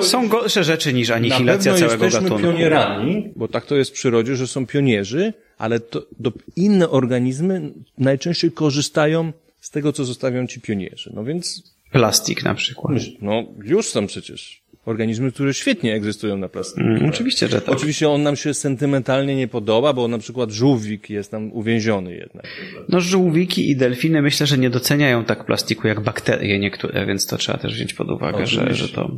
[0.00, 2.52] Są gorsze rzeczy niż anihilacja Na całego jesteśmy gatunku.
[2.52, 7.72] pionierami, bo tak to jest w przyrodzie, że są pionierzy, ale to, do, inne organizmy
[7.98, 11.10] najczęściej korzystają z tego, co zostawią ci pionierzy.
[11.14, 11.76] No więc...
[11.92, 12.96] Plastik na przykład.
[13.20, 16.80] No już są przecież organizmy, które świetnie egzystują na plastyce.
[16.80, 17.74] Mm, oczywiście, że tak.
[17.74, 22.46] Oczywiście on nam się sentymentalnie nie podoba, bo na przykład żółwik jest tam uwięziony jednak.
[22.88, 27.36] No żółwiki i delfiny myślę, że nie doceniają tak plastiku jak bakterie niektóre, więc to
[27.36, 29.10] trzeba też wziąć pod uwagę, że, że to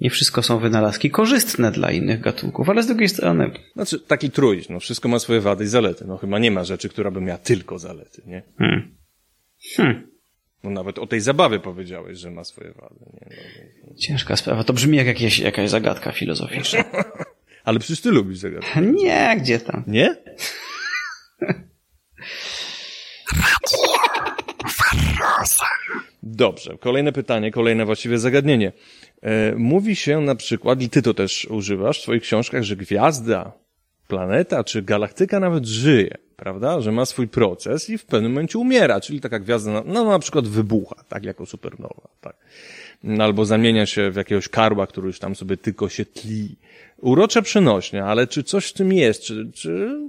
[0.00, 3.50] nie wszystko są wynalazki korzystne dla innych gatunków, ale z drugiej strony...
[3.74, 6.04] Znaczy taki trójść, no wszystko ma swoje wady i zalety.
[6.08, 8.42] No chyba nie ma rzeczy, która by miała tylko zalety, nie?
[8.58, 8.94] Hmm.
[9.76, 9.99] Hmm.
[10.80, 13.00] Nawet o tej zabawie powiedziałeś, że ma swoje wady.
[13.12, 13.36] Nie?
[13.86, 14.64] No, Ciężka sprawa.
[14.64, 16.84] To brzmi jak jakieś, jakaś zagadka filozoficzna.
[17.64, 18.80] Ale przecież ty lubisz zagadki.
[19.04, 19.84] Nie, gdzie tam?
[19.86, 20.16] Nie?
[26.22, 28.72] Dobrze, kolejne pytanie, kolejne właściwie zagadnienie.
[29.22, 33.52] E, mówi się na przykład, i ty to też używasz w swoich książkach, że gwiazda,
[34.08, 36.80] planeta czy galaktyka nawet żyje prawda?
[36.80, 40.48] Że ma swój proces i w pewnym momencie umiera, czyli taka gwiazda, no na przykład
[40.48, 42.36] wybucha, tak, jako supernowa, tak.
[43.18, 46.56] Albo zamienia się w jakiegoś karła, który już tam sobie tylko się tli.
[46.98, 49.22] Urocze przenośnie, ale czy coś w tym jest?
[49.22, 50.00] Czy, czy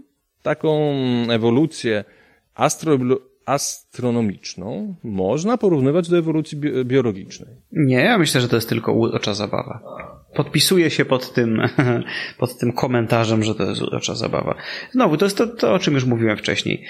[0.44, 0.94] taką
[1.30, 2.04] ewolucję
[2.56, 2.98] astro,
[3.46, 7.56] astronomiczną można porównywać do ewolucji biologicznej?
[7.72, 9.80] Nie, ja myślę, że to jest tylko urocza zabawa.
[10.36, 11.62] Podpisuję się pod tym,
[12.40, 14.56] pod tym komentarzem, że to jest urocza zabawa.
[14.92, 16.84] Znowu, to jest to, to, o czym już mówiłem wcześniej.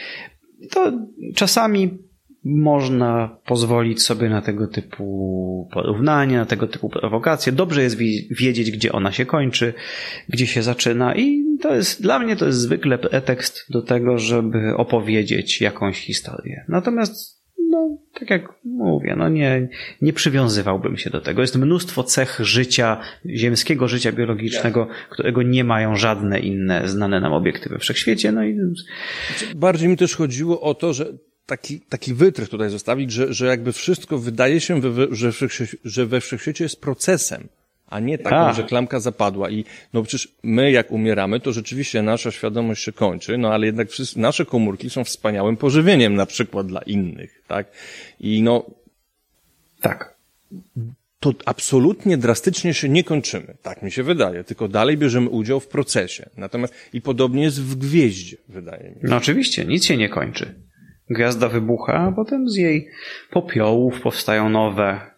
[0.70, 0.92] To
[1.36, 1.98] czasami
[2.44, 7.52] można pozwolić sobie na tego typu porównania, na tego typu prowokacje.
[7.52, 7.98] Dobrze jest
[8.32, 9.74] wiedzieć, gdzie ona się kończy,
[10.30, 14.76] gdzie się zaczyna i to jest, dla mnie to jest zwykle pretekst do tego, żeby
[14.78, 16.66] opowiedzieć jakąś historię.
[16.68, 19.70] Natomiast no, tak jak mówię, no nie,
[20.02, 21.42] nie przywiązywałbym się do tego.
[21.42, 27.70] Jest mnóstwo cech życia, ziemskiego życia biologicznego, którego nie mają żadne inne znane nam obiekty
[27.70, 28.32] we wszechświecie.
[28.32, 28.58] No i...
[29.56, 31.14] Bardziej mi też chodziło o to, że
[31.46, 35.32] taki, taki wytrych tutaj zostawić, że, że jakby wszystko wydaje się, we, że,
[35.86, 37.48] że we wszechświecie jest procesem,
[37.92, 38.54] a nie taką, a.
[38.54, 39.50] że klamka zapadła.
[39.50, 43.90] I no przecież my jak umieramy, to rzeczywiście nasza świadomość się kończy, no ale jednak
[43.90, 47.68] wszyscy, nasze komórki są wspaniałym pożywieniem na przykład dla innych, tak?
[48.20, 48.66] I no...
[49.82, 50.16] Tak.
[51.20, 55.68] To absolutnie drastycznie się nie kończymy, tak mi się wydaje, tylko dalej bierzemy udział w
[55.68, 56.30] procesie.
[56.38, 59.08] Natomiast i podobnie jest w gwieździe, wydaje mi się.
[59.08, 60.56] No oczywiście, nic się nie kończy.
[61.10, 62.90] Gwiazda wybucha, a potem z jej
[63.32, 65.11] popiołów powstają nowe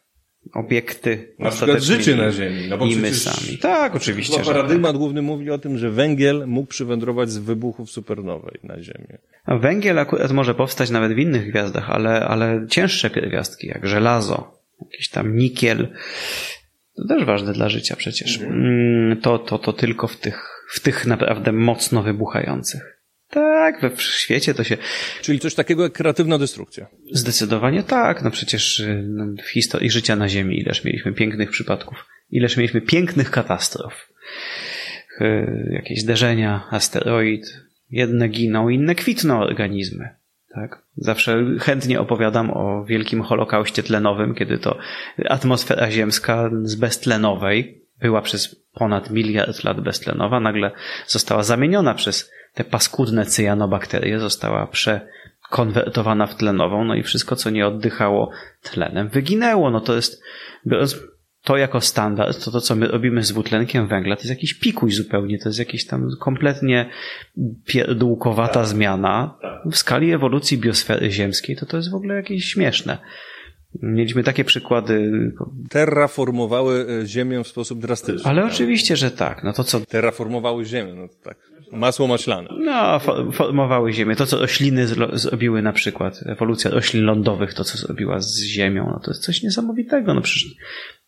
[0.53, 1.33] obiekty.
[1.39, 2.67] Na przykład życie na Ziemi.
[2.69, 3.57] No bo I my sami.
[3.57, 4.39] Tak, oczywiście.
[4.39, 4.97] Chyba paradygmat tak.
[4.97, 9.17] główny mówi o tym, że węgiel mógł przywędrować z wybuchów supernowej na Ziemię.
[9.45, 14.59] A węgiel akurat może powstać nawet w innych gwiazdach, ale, ale cięższe pierwiastki, jak żelazo,
[14.91, 15.87] jakiś tam nikiel,
[16.95, 18.37] to też ważne dla życia przecież.
[18.37, 18.65] Mhm.
[18.65, 23.02] Mm, to, to, to tylko w tych, w tych naprawdę mocno wybuchających.
[23.33, 24.77] Tak, we świecie to się.
[25.21, 26.87] Czyli coś takiego jak kreatywna destrukcja.
[27.11, 28.23] Zdecydowanie tak.
[28.23, 32.81] No przecież y, no, w historii życia na Ziemi ileż mieliśmy pięknych przypadków, ileż mieliśmy
[32.81, 34.09] pięknych katastrof.
[35.21, 40.09] Y, jakieś zderzenia, asteroid, jedne giną, inne kwitną organizmy.
[40.55, 40.81] Tak?
[40.95, 44.77] Zawsze chętnie opowiadam o wielkim holokauście tlenowym, kiedy to
[45.29, 50.71] atmosfera ziemska z beztlenowej była przez ponad miliard lat beztlenowa, nagle
[51.07, 57.67] została zamieniona przez te paskudne cyjanobakterie została przekonwertowana w tlenową, no i wszystko, co nie
[57.67, 58.31] oddychało
[58.61, 59.71] tlenem, wyginęło.
[59.71, 60.23] No to jest,
[60.67, 60.95] biorąc
[61.43, 64.91] to jako standard, to to, co my robimy z dwutlenkiem węgla, to jest jakiś pikuj
[64.91, 66.89] zupełnie, to jest jakiś tam kompletnie
[67.65, 68.65] pierdółkowata tak.
[68.65, 69.37] zmiana.
[69.65, 72.97] W skali ewolucji biosfery ziemskiej to to jest w ogóle jakieś śmieszne.
[73.81, 75.11] Mieliśmy takie przykłady.
[75.69, 78.29] Terraformowały e, Ziemię w sposób drastyczny.
[78.29, 79.43] Ale oczywiście, że tak.
[79.43, 79.79] No to co?
[79.79, 81.37] Terraformowały Ziemię, no to tak.
[81.71, 82.49] Masło maślane.
[82.59, 82.99] No,
[83.31, 84.15] formowały Ziemię.
[84.15, 88.99] To, co rośliny zrobiły na przykład, ewolucja roślin lądowych, to, co zrobiła z Ziemią, no
[88.99, 90.13] to jest coś niesamowitego.
[90.13, 90.55] No przecież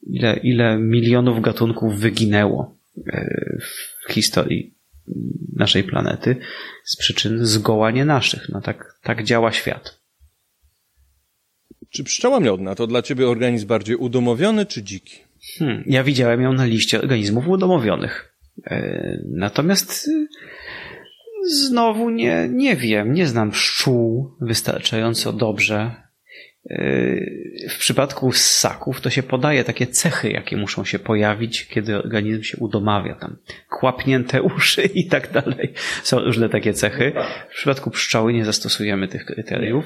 [0.07, 3.57] ile, ile milionów gatunków wyginęło e,
[4.07, 4.75] w historii
[5.55, 6.35] naszej planety
[6.83, 8.49] z przyczyn zgoła nie naszych.
[8.49, 10.04] No tak, tak działa świat.
[11.95, 15.19] Czy pszczoła miodna to dla ciebie organizm bardziej udomowiony czy dziki?
[15.59, 18.33] Hmm, ja widziałem ją na liście organizmów udomowionych.
[18.67, 20.27] E, natomiast y,
[21.49, 25.95] znowu nie, nie wiem, nie znam pszczół wystarczająco dobrze.
[26.69, 26.79] E,
[27.69, 32.57] w przypadku ssaków to się podaje takie cechy, jakie muszą się pojawić, kiedy organizm się
[32.57, 33.15] udomawia.
[33.15, 33.37] Tam
[33.69, 35.73] kłapnięte uszy i tak dalej.
[36.03, 37.13] Są różne takie cechy.
[37.49, 39.85] W przypadku pszczoły nie zastosujemy tych kryteriów.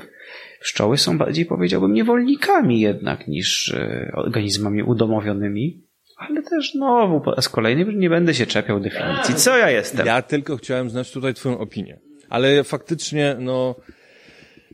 [0.61, 5.83] Pszczoły są bardziej, powiedziałbym, niewolnikami jednak niż e, organizmami udomowionymi.
[6.17, 9.35] Ale też znowu po raz kolejny nie będę się czepiał definicji.
[9.35, 10.05] Co ja jestem?
[10.07, 11.99] Ja tylko chciałem znać tutaj twoją opinię.
[12.29, 13.75] Ale faktycznie, no,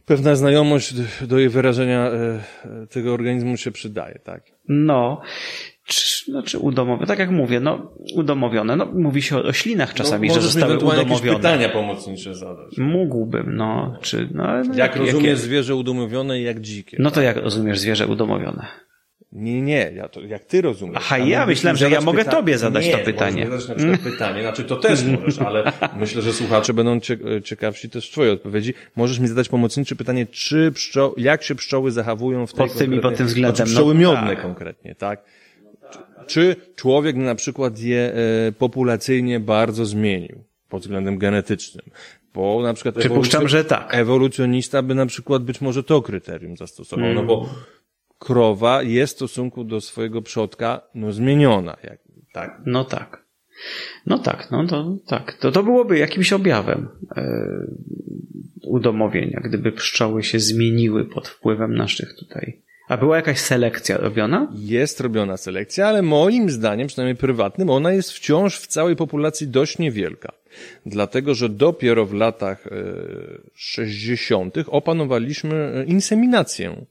[0.06, 0.94] pewna znajomość
[1.28, 2.40] do jej wyrażenia e,
[2.90, 4.44] tego organizmu się przydaje, tak?
[4.68, 5.22] No,
[6.32, 10.34] znaczy udomowione, tak jak mówię, no udomowione, no mówi się o roślinach no, czasami, no,
[10.34, 11.04] że zostały udomowione.
[11.04, 12.78] jakieś pytania pomocnicze zadać.
[12.78, 15.38] Mógłbym, no, czy, no, no Jak, jak rozumiesz jakie...
[15.38, 16.98] zwierzę udomowione i jak dzikie?
[17.00, 17.24] No to tak?
[17.24, 18.68] jak rozumiesz zwierzę udomowione?
[19.36, 20.98] Nie, nie, ja to, jak ty rozumiesz.
[20.98, 22.32] Aha, ja, ja myślałem, że ja mogę pyta...
[22.32, 23.46] tobie zadać nie, to pytanie.
[23.46, 27.00] Zadać na przykład pytanie, znaczy to też możesz, ale myślę, że słuchacze będą
[27.44, 28.74] ciekawsi też twojej odpowiedzi.
[28.96, 32.94] Możesz mi zadać pomocnicze pytanie, czy pszczoły, jak się pszczoły zachowują w tej Pod tym
[32.94, 33.56] i pod tym względem.
[33.56, 34.42] Znaczy pszczoły no, miodne tak.
[34.42, 35.24] konkretnie, tak?
[36.28, 41.86] Czy człowiek na przykład je e, populacyjnie bardzo zmienił pod względem genetycznym?
[42.34, 43.96] Bo na przykład Przypuszczam, że tak.
[43.96, 47.50] ewolucjonista by na przykład być może to kryterium zastosował, no bo
[48.20, 51.78] krowa jest w stosunku do swojego przodka no zmieniona.
[51.84, 52.00] Jak,
[52.34, 52.62] tak?
[52.66, 53.26] No tak.
[54.06, 55.34] No tak, no to tak.
[55.34, 57.24] To, to byłoby jakimś objawem e,
[58.64, 64.48] udomowienia, gdyby pszczoły się zmieniły pod wpływem naszych tutaj a była jakaś selekcja robiona?
[64.56, 69.78] Jest robiona selekcja, ale moim zdaniem, przynajmniej prywatnym, ona jest wciąż w całej populacji dość
[69.78, 70.32] niewielka.
[70.86, 72.68] Dlatego, że dopiero w latach
[73.54, 74.58] 60.
[74.58, 76.86] E, opanowaliśmy e, inseminację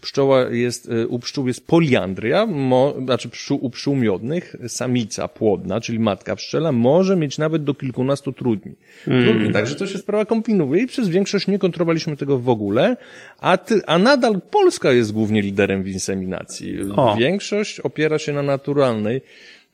[0.00, 5.80] Pszczoła jest, y, u pszczół jest poliandria, mo, znaczy pszczół, u pszczół miodnych samica płodna,
[5.80, 8.72] czyli matka pszczela, może mieć nawet do kilkunastu trudni.
[9.06, 9.52] Mm.
[9.52, 12.96] Także to się sprawa kombinuje i przez większość nie kontrolowaliśmy tego w ogóle,
[13.38, 16.78] a, ty, a nadal Polska jest głównie liderem w inseminacji.
[16.96, 17.16] O.
[17.18, 19.20] Większość opiera się na naturalnej,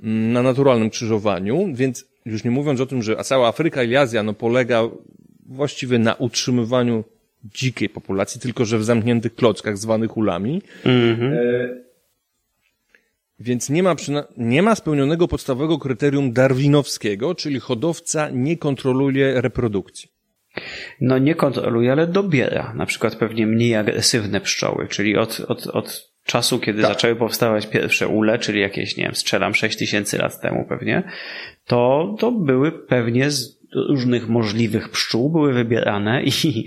[0.00, 4.22] mm, na naturalnym krzyżowaniu, więc już nie mówiąc o tym, że cała Afryka i Azja
[4.22, 4.82] no, polega
[5.46, 7.04] właściwie na utrzymywaniu
[7.44, 10.62] dzikiej populacji, tylko że w zamkniętych klockach zwanych ulami.
[10.84, 11.32] Mm-hmm.
[11.32, 11.82] E,
[13.40, 13.96] więc nie ma,
[14.36, 20.08] nie ma spełnionego podstawowego kryterium darwinowskiego, czyli hodowca nie kontroluje reprodukcji.
[21.00, 22.74] No nie kontroluje, ale dobiera.
[22.74, 26.90] Na przykład pewnie mniej agresywne pszczoły, czyli od, od, od czasu, kiedy tak.
[26.90, 31.02] zaczęły powstawać pierwsze ule, czyli jakieś, nie wiem, strzelam 6 tysięcy lat temu pewnie,
[31.66, 36.64] to, to były pewnie z różnych możliwych pszczół były wybierane i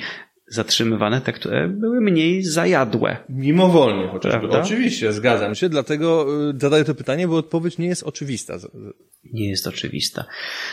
[0.47, 3.17] zatrzymywane te, które były mniej zajadłe.
[3.29, 4.39] Mimowolnie chociażby.
[4.39, 4.61] Prawda?
[4.61, 8.57] Oczywiście, zgadzam się, dlatego y, zadaję to pytanie, bo odpowiedź nie jest oczywista.
[9.33, 10.25] Nie jest oczywista.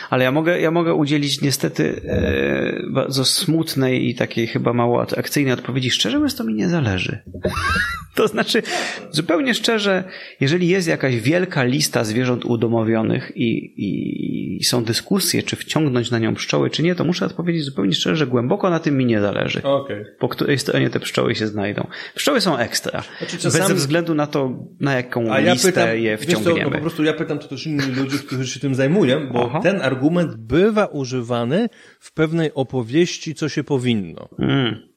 [0.09, 5.53] Ale ja mogę, ja mogę udzielić niestety e, bardzo smutnej i takiej chyba mało atrakcyjnej
[5.53, 5.91] odpowiedzi.
[5.91, 7.19] Szczerze mówiąc, to mi nie zależy.
[8.15, 8.63] To znaczy,
[9.11, 10.03] zupełnie szczerze,
[10.39, 16.19] jeżeli jest jakaś wielka lista zwierząt udomowionych i, i, i, są dyskusje, czy wciągnąć na
[16.19, 19.21] nią pszczoły, czy nie, to muszę odpowiedzieć zupełnie szczerze, że głęboko na tym mi nie
[19.21, 19.63] zależy.
[19.63, 20.15] Okay.
[20.19, 21.87] Po której stronie te pszczoły się znajdą.
[22.15, 23.03] Pszczoły są ekstra.
[23.17, 23.69] Znaczy, czasami...
[23.69, 26.59] Bez względu na to, na jaką A ja listę pytam, je wciągniemy.
[26.59, 29.45] Co, no po prostu ja pytam to też innych ludzi, którzy się tym zajmują, bo
[29.49, 29.59] Aha.
[29.63, 34.29] ten argument bywa używany w pewnej opowieści, co się powinno.
[34.39, 34.92] Mm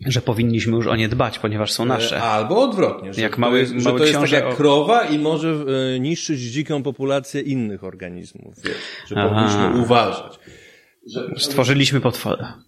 [0.00, 2.16] że powinniśmy już o nie dbać, ponieważ są nasze.
[2.16, 4.56] E, albo odwrotnie, że jak mały, to jest, mały że to jest tak jak o...
[4.56, 8.76] krowa i może e, niszczyć dziką populację innych organizmów, wiesz,
[9.06, 9.28] że Aha.
[9.28, 10.38] powinniśmy uważać.
[11.06, 11.30] Że...
[11.38, 12.58] Stworzyliśmy potwora.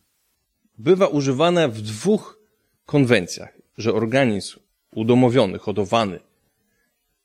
[0.78, 2.38] Bywa używane w dwóch
[2.86, 4.58] konwencjach, że organizm
[4.94, 6.18] udomowiony, hodowany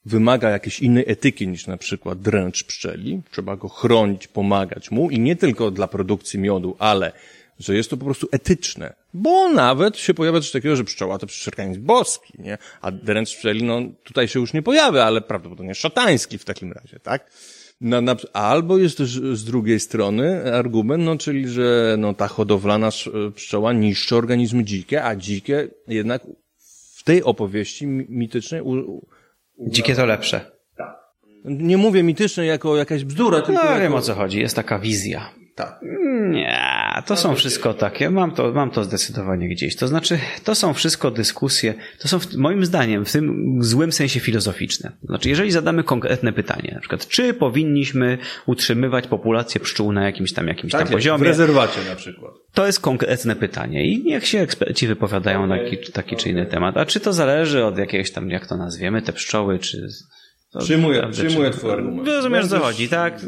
[0.06, 3.22] wymaga jakiejś innej etyki niż na przykład dręcz pszczeli.
[3.32, 7.12] Trzeba go chronić, pomagać mu i nie tylko dla produkcji miodu, ale
[7.60, 8.94] że jest to po prostu etyczne.
[9.14, 12.58] Bo nawet się pojawia coś takiego, że pszczoła to przecież organizm boski, nie?
[12.82, 17.00] A dręcz pszczeli, no tutaj się już nie pojawia, ale prawdopodobnie szatański w takim razie,
[17.00, 17.32] tak?
[17.82, 22.90] Na, na, albo jest też z drugiej strony argument, no czyli, że no, ta hodowlana
[23.36, 26.22] pszczoła niszczy organizmy dzikie, a dzikie jednak
[26.96, 28.62] w tej opowieści mitycznej...
[28.62, 29.08] U, u,
[29.60, 30.52] dzikie to lepsze.
[30.78, 30.98] Tak.
[31.46, 33.64] Nie mówię mitycznej jako jakaś bzdura, tylko...
[33.64, 33.82] No, jako...
[33.82, 35.30] wiem o co chodzi, jest taka wizja.
[35.56, 35.80] Tak.
[36.30, 38.10] Nie, to są wszystko takie.
[38.10, 39.76] Mam to, mam to zdecydowanie gdzieś.
[39.76, 44.92] To znaczy, to są wszystko dyskusje, to są moim zdaniem w tym złym sensie filozoficzne.
[45.04, 50.48] Znaczy, jeżeli zadamy konkretne pytanie, na przykład, czy powinniśmy utrzymywać populację pszczół na jakimś tam,
[50.48, 51.20] jakimś tak tam poziomie.
[51.20, 52.34] W rezerwacie na przykład.
[52.54, 55.58] To jest konkretne pytanie i niech się eksperci wypowiadają okay.
[55.58, 56.78] na taki, taki czy inny temat.
[56.78, 59.88] A czy to zależy od jakiegoś tam, jak to nazwiemy, te pszczoły, czy...
[60.52, 62.08] To, przyjmuję, przyjmuję twój argument.
[62.08, 63.22] Rozumiesz, co chodzi, tak?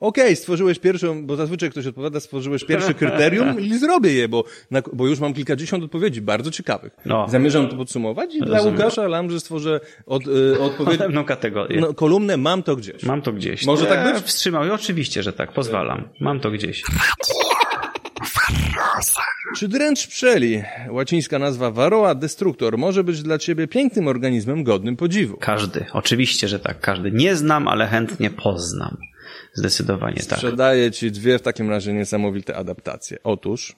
[0.00, 4.44] Okej, okay, stworzyłeś pierwszą, bo zazwyczaj ktoś odpowiada, stworzyłeś pierwsze kryterium i zrobię je, bo,
[4.70, 6.92] na, bo już mam kilkadziesiąt odpowiedzi, bardzo ciekawych.
[7.04, 7.26] No.
[7.28, 8.74] Zamierzam to podsumować i Rozumiem.
[8.74, 10.98] dla Łukasza Lamży stworzę od, y, odpowiedź...
[10.98, 11.80] Pewną kategorię.
[11.80, 13.02] No, kolumnę mam to gdzieś.
[13.02, 13.66] Mam to gdzieś.
[13.66, 14.24] Może tak być?
[14.24, 16.08] Wstrzymał i oczywiście, że tak, pozwalam.
[16.20, 16.82] Mam to gdzieś.
[19.56, 25.36] Czy dręcz pszczeli, łacińska nazwa Varroa destructor, może być dla ciebie pięknym organizmem godnym podziwu?
[25.36, 27.10] Każdy, oczywiście, że tak, każdy.
[27.12, 28.96] Nie znam, ale chętnie poznam.
[29.54, 30.38] Zdecydowanie tak.
[30.38, 33.18] Sprzedaję ci dwie w takim razie niesamowite adaptacje.
[33.24, 33.76] Otóż,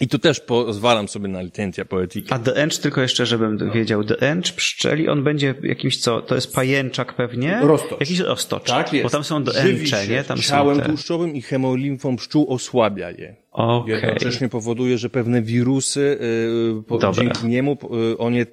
[0.00, 2.32] i tu też pozwalam sobie na licencja poetyki.
[2.32, 3.72] A The Ench, tylko jeszcze, żebym no.
[3.72, 7.60] wiedział, The Ench pszczeli, on będzie jakimś co, to jest pajęczak pewnie?
[7.62, 8.00] Roztocz.
[8.00, 8.66] Jakiś roztocz.
[8.66, 9.02] Tak jest.
[9.04, 10.24] Bo tam są The Enche, nie?
[10.24, 10.88] Tam ciałem są te...
[10.88, 13.36] tłuszczowym i hemolimfą pszczół osłabia je.
[13.52, 13.94] Okay.
[13.94, 16.18] Jednocześnie powoduje, że pewne wirusy,
[16.74, 18.46] yy, po, dzięki niemu, yy, on je,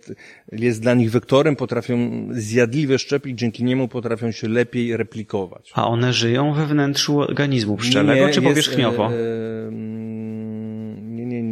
[0.51, 5.71] jest dla nich wektorem, potrafią zjadliwe szczepy dzięki niemu potrafią się lepiej replikować.
[5.73, 9.11] A one żyją we wnętrzu organizmu pszczelego, nie, czy powierzchniowo?
[9.11, 9.71] Yy,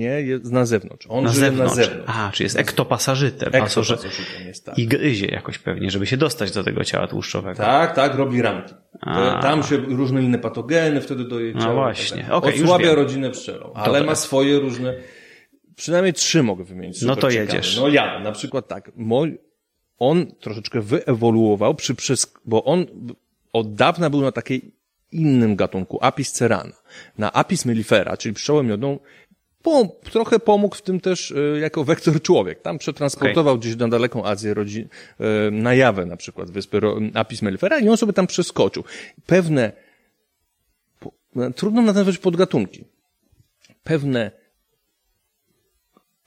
[0.06, 1.06] nie, jest na zewnątrz.
[1.10, 1.78] On na żyje zewnątrz.
[1.78, 2.12] na zewnątrz.
[2.16, 3.50] A, czy jest ektopasażytem.
[3.54, 4.80] Ektopasażytem jest, tak.
[4.80, 7.58] I gryzie jakoś pewnie, żeby się dostać do tego ciała tłuszczowego.
[7.58, 8.74] Tak, tak, robi ramki.
[9.42, 11.66] Tam się różne inne patogeny wtedy do jej ciała.
[11.66, 12.24] No właśnie.
[12.24, 14.04] Tak okay, Osłabia rodzinę pszczelą, ale Dobra.
[14.04, 14.94] ma swoje różne...
[15.76, 17.02] Przynajmniej trzy mogę wymienić.
[17.02, 17.56] No to ciekawe.
[17.56, 17.78] jedziesz.
[17.78, 18.92] No ja, na przykład tak.
[18.96, 19.38] Mój,
[20.00, 22.86] on troszeczkę wyewoluował przy, przez, bo on
[23.54, 24.72] od dawna był na takiej
[25.12, 26.76] innym gatunku, Apis cerana.
[27.18, 29.00] Na Apis mellifera, czyli pszczołę miodną,
[29.66, 32.62] po, trochę pomógł w tym też y, jako wektor człowiek.
[32.62, 33.60] Tam przetransportował okay.
[33.60, 34.88] gdzieś na daleką Azję rodzin,
[35.48, 36.82] y, na Jawę na przykład, wyspy
[37.14, 38.84] Apis mellifera i on sobie tam przeskoczył.
[39.26, 39.72] Pewne,
[41.00, 41.12] po,
[41.56, 42.84] trudno nazwać podgatunki,
[43.84, 44.32] pewne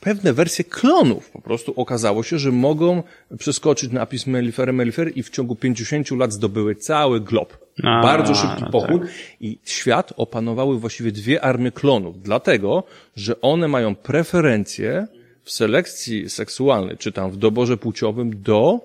[0.00, 3.02] pewne wersje klonów po prostu okazało się, że mogą
[3.38, 7.67] przeskoczyć na Apis mellifera mellifera i w ciągu 50 lat zdobyły cały glob.
[7.82, 9.10] A, Bardzo szybki no pochód tak.
[9.40, 12.84] i świat opanowały właściwie dwie armie klonów, dlatego,
[13.16, 15.06] że one mają preferencje
[15.44, 18.80] w selekcji seksualnej, czy tam w doborze płciowym do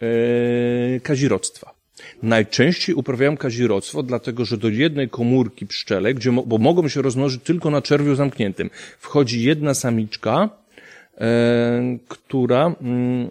[0.00, 1.74] e, kazirodztwa.
[2.22, 7.70] Najczęściej uprawiają kazirodztwo, dlatego że do jednej komórki pszczele, gdzie, bo mogą się rozmnożyć tylko
[7.70, 10.48] na czerwiu zamkniętym, wchodzi jedna samiczka,
[11.18, 13.30] e, która, mm,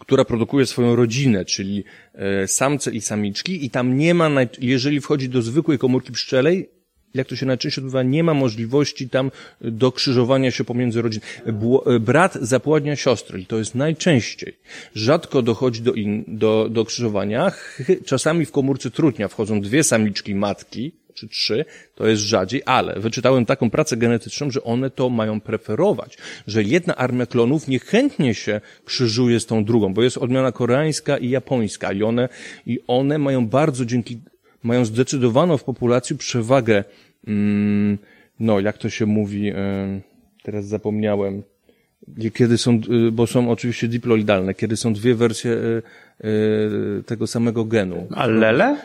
[0.00, 1.84] która produkuje swoją rodzinę, czyli
[2.14, 4.30] e, samce i samiczki i tam nie ma,
[4.60, 6.68] jeżeli wchodzi do zwykłej komórki pszczelej,
[7.14, 9.30] jak to się najczęściej odbywa, nie ma możliwości tam
[9.60, 11.32] dokrzyżowania się pomiędzy rodzinami.
[12.00, 14.56] Brat zapładnia siostrę i to jest najczęściej.
[14.94, 17.52] Rzadko dochodzi do, in, do, do krzyżowania.
[18.06, 21.64] Czasami w komórce trutnia wchodzą dwie samiczki matki, czy trzy,
[21.94, 26.96] to jest rzadziej, ale wyczytałem taką pracę genetyczną, że one to mają preferować, że jedna
[26.96, 32.02] armia klonów niechętnie się krzyżuje z tą drugą, bo jest odmiana koreańska i japońska i
[32.02, 32.28] one,
[32.66, 34.20] i one mają bardzo dzięki,
[34.62, 36.84] mają zdecydowaną w populacji przewagę,
[37.26, 37.98] mm,
[38.40, 39.52] no jak to się mówi,
[40.42, 41.42] teraz zapomniałem,
[42.34, 48.06] kiedy są, y, bo są oczywiście diploidalne, kiedy są dwie wersje y, tego samego genu.
[48.10, 48.76] Allele?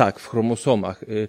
[0.00, 1.02] Tak, w chromosomach.
[1.02, 1.28] Y,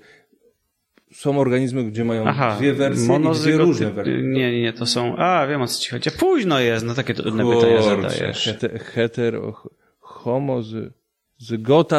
[1.13, 4.22] są organizmy, gdzie mają Aha, dwie wersje i dwie różne wersje.
[4.22, 5.15] Nie, nie, to są...
[5.17, 6.11] A, wiem o co ci chodzi.
[6.11, 8.45] Późno jest, no takie trudne pytania zadajesz.
[8.45, 9.63] Heter, hetero,
[9.99, 10.84] homozygota,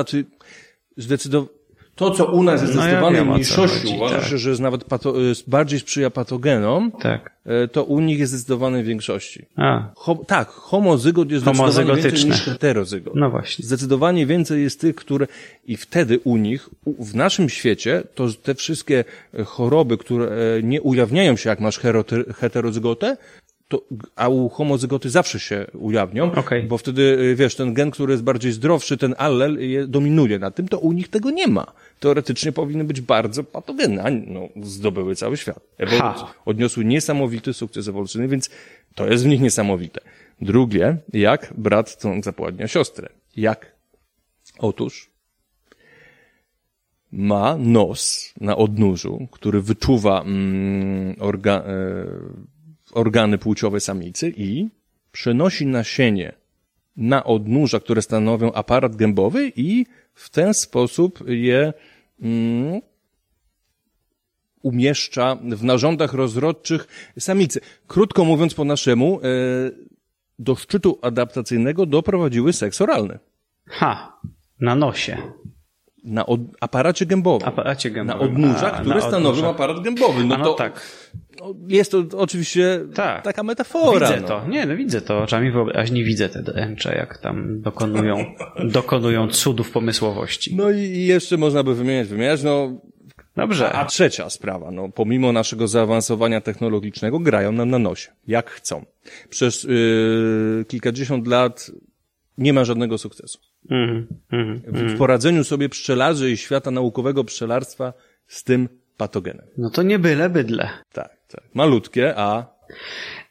[0.05, 0.25] czy
[0.97, 1.62] zdecydowanie
[1.95, 4.29] to, co u nas jest no zdecydowanej ja mniejszości, uważa tak.
[4.29, 5.15] się, że jest nawet pato,
[5.47, 7.33] bardziej sprzyja patogenom, tak.
[7.47, 9.47] E, to u nich jest zdecydowanej większości.
[9.57, 9.91] A.
[9.97, 13.15] Ho, tak, homozygot jest zdecydowanie więcej niż heterozygot.
[13.17, 13.65] No właśnie.
[13.65, 15.27] Zdecydowanie więcej jest tych, które
[15.67, 19.05] i wtedy u nich, w naszym świecie, to te wszystkie
[19.45, 21.81] choroby, które e, nie ujawniają się, jak masz
[22.37, 23.17] heterozygotę,
[23.73, 23.83] to,
[24.17, 26.63] a u homozygoty zawsze się ujawnią, okay.
[26.63, 30.51] bo wtedy, y, wiesz, ten gen, który jest bardziej zdrowszy, ten allel je dominuje na
[30.51, 31.67] tym, to u nich tego nie ma.
[32.01, 35.61] Teoretycznie powinny być bardzo patogenne, a no, zdobyły cały świat.
[35.79, 36.27] Ewolucję.
[36.45, 38.51] Odniosły niesamowity sukces ewolucyjny, więc
[38.95, 40.01] to jest w nich niesamowite.
[40.41, 43.09] Drugie, jak brat tą zapładnia siostrę.
[43.37, 43.73] Jak?
[44.59, 45.11] Otóż
[47.13, 51.63] ma nos na odnóżu, który wyczuwa mm, orga, e,
[52.93, 54.69] organy płciowe samicy i
[55.13, 56.33] przenosi nasienie
[56.97, 61.73] na odnóża, które stanowią aparat gębowy i w ten sposób je
[62.23, 62.81] mm,
[64.63, 67.61] umieszcza w narządach rozrodczych samicy.
[67.87, 69.23] Krótko mówiąc po naszemu, e,
[70.39, 73.19] do szczytu adaptacyjnego doprowadziły seks oralny.
[73.67, 74.21] Ha,
[74.61, 75.17] na nosie.
[76.05, 77.49] Na od, aparacie gębowym.
[77.49, 78.21] Aparacie gębowym.
[78.21, 80.25] Na odnóżach, które stanowią aparat gębowy.
[80.25, 80.81] No, no to tak.
[81.41, 83.25] No, jest to oczywiście tak.
[83.25, 84.09] taka metafora.
[84.09, 84.29] Widzę no.
[84.29, 84.49] to.
[84.49, 85.19] Nie, no widzę to.
[85.19, 88.35] Oczami wyobraźni widzę te dręcze, jak tam dokonują,
[88.65, 90.57] dokonują cudów pomysłowości.
[90.57, 92.81] No i jeszcze można by wymieniać, wymieniać, no
[93.37, 93.73] Dobrze.
[93.73, 98.85] A trzecia sprawa, no, pomimo naszego zaawansowania technologicznego, grają nam na nosie, jak chcą.
[99.31, 101.71] Przez yy, kilkadziesiąt lat
[102.39, 103.39] nie ma żadnego sukcesu.
[103.71, 104.99] Mm, mm, w mhm.
[104.99, 107.93] poradzeniu sobie pszczelarzy i świata naukowego pszczelarstwa
[108.27, 109.47] z tym patogenem.
[109.59, 110.69] No to nie byle bydle.
[110.93, 111.45] Tak, tak.
[111.55, 112.53] Malutkie, a...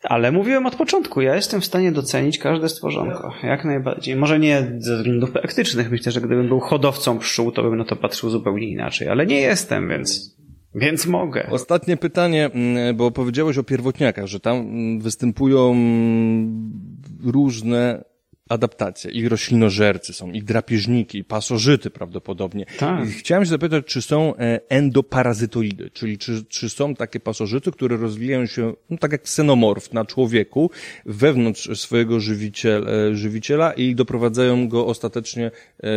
[0.03, 3.33] Ale mówiłem od początku, ja jestem w stanie docenić każde stworzonko.
[3.43, 4.15] Jak najbardziej.
[4.15, 5.91] Może nie ze względów praktycznych.
[5.91, 9.07] Myślę, że gdybym był hodowcą pszczół, to bym na to patrzył zupełnie inaczej.
[9.07, 10.37] Ale nie jestem, więc
[10.75, 11.47] więc mogę.
[11.51, 15.75] Ostatnie pytanie, mm, bo powiedziałeś o pierwotniakach, że tam mm, występują
[17.25, 18.03] różne
[18.51, 19.11] adaptacje.
[19.11, 22.65] I roślinożercy są, i drapieżniki, i pasożyty prawdopodobnie.
[22.79, 23.09] Tak.
[23.09, 27.97] I chciałem się zapytać, czy są e, endoparazytoidy, czyli czy, czy są takie pasożyty, które
[27.97, 30.71] rozwijają się, no tak jak senomorf na człowieku,
[31.05, 35.51] wewnątrz swojego żywiciel, e, żywiciela i doprowadzają go ostatecznie
[35.83, 35.89] e,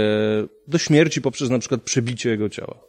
[0.68, 2.80] do śmierci poprzez na przykład przebicie jego ciała.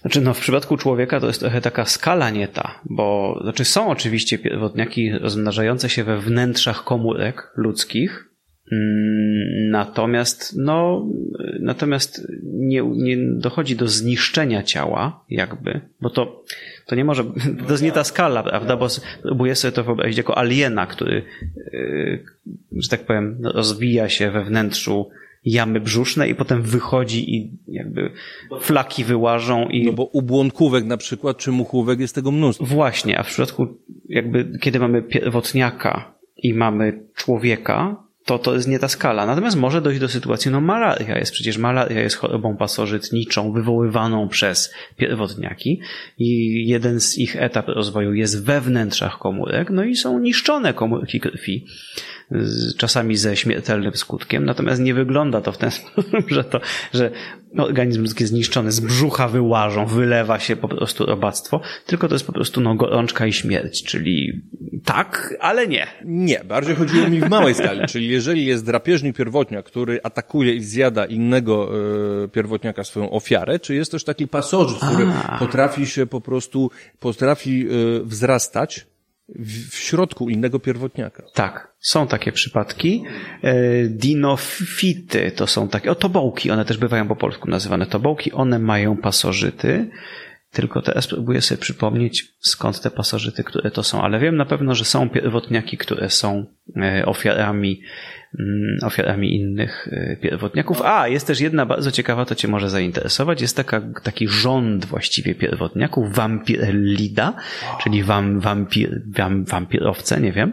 [0.00, 3.88] Znaczy, no w przypadku człowieka to jest trochę taka skala nie ta, bo znaczy są
[3.88, 8.30] oczywiście pierwotniaki rozmnażające się we wnętrzach komórek ludzkich,
[9.70, 11.06] natomiast, no,
[11.60, 16.44] natomiast nie, nie dochodzi do zniszczenia ciała, jakby, bo to,
[16.86, 17.24] to nie może,
[17.66, 18.88] to jest nie ta skala, prawda, bo
[19.22, 21.22] próbuję sobie to wyobrazić jako aliena, który,
[21.72, 22.24] yy,
[22.72, 25.10] że tak powiem, rozwija się we wnętrzu
[25.44, 28.10] jamy brzuszne i potem wychodzi i jakby
[28.60, 29.86] flaki wyłażą i...
[29.86, 32.66] No bo u błąkówek na przykład, czy muchówek jest tego mnóstwo.
[32.66, 33.66] Właśnie, a w przypadku
[34.08, 39.26] jakby, kiedy mamy pierwotniaka i mamy człowieka, to to jest nie ta skala.
[39.26, 44.74] Natomiast może dojść do sytuacji, no malaria jest przecież, malaria jest chorobą pasożytniczą wywoływaną przez
[44.96, 45.80] pierwotniaki
[46.18, 51.20] i jeden z ich etap rozwoju jest we wnętrzach komórek, no i są niszczone komórki
[51.20, 51.66] krwi
[52.76, 56.60] czasami ze śmiertelnym skutkiem, natomiast nie wygląda to w ten sposób, że to,
[56.94, 57.10] że
[57.64, 62.26] organizm ludzki jest zniszczony, z brzucha wyłażą, wylewa się po prostu robactwo, tylko to jest
[62.26, 64.42] po prostu no, gorączka i śmierć, czyli
[64.84, 65.86] tak, ale nie.
[66.04, 70.62] Nie, bardziej chodziło mi w małej skali, czyli jeżeli jest drapieżnik pierwotniak, który atakuje i
[70.62, 71.70] zjada innego
[72.24, 75.38] e, pierwotniaka swoją ofiarę, czy jest też taki pasożyt, który A.
[75.38, 76.70] potrafi się po prostu,
[77.00, 77.70] potrafi e,
[78.04, 78.86] wzrastać
[79.28, 81.22] w, środku innego pierwotniaka.
[81.34, 83.04] Tak, są takie przypadki.
[83.42, 83.54] E,
[83.88, 88.96] dinofity to są takie, o tobołki, one też bywają po polsku nazywane tobołki, one mają
[88.96, 89.90] pasożyty.
[90.52, 94.74] tylko teraz próbuję sobie przypomnieć, skąd te pasożyty, które to są, ale wiem na pewno,
[94.74, 96.46] że są pierwotniaki, które są
[96.76, 97.80] e, ofiarami
[98.82, 100.82] ofiarami innych y, pierwotniaków.
[100.82, 103.40] A, jest też jedna bardzo ciekawa, to cię może zainteresować.
[103.40, 107.34] Jest taka, taki rząd właściwie pierwotniaków, wampirellida,
[107.82, 110.52] czyli wam, wampir, wam, wampirowce, nie wiem,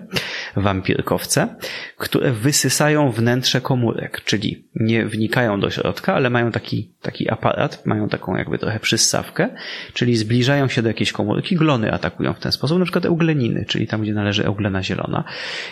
[0.56, 1.56] wampirkowce,
[1.98, 8.10] które wysysają wnętrze komórek, czyli nie wnikają do środka, ale mają taki, taki aparat, mają
[8.10, 9.50] taką jakby trochę przyssawkę,
[9.94, 13.88] czyli zbliżają się do jakiejś komórki, glony atakują w ten sposób, na przykład eugleniny, czyli
[13.88, 15.24] tam, gdzie należy euglena zielona.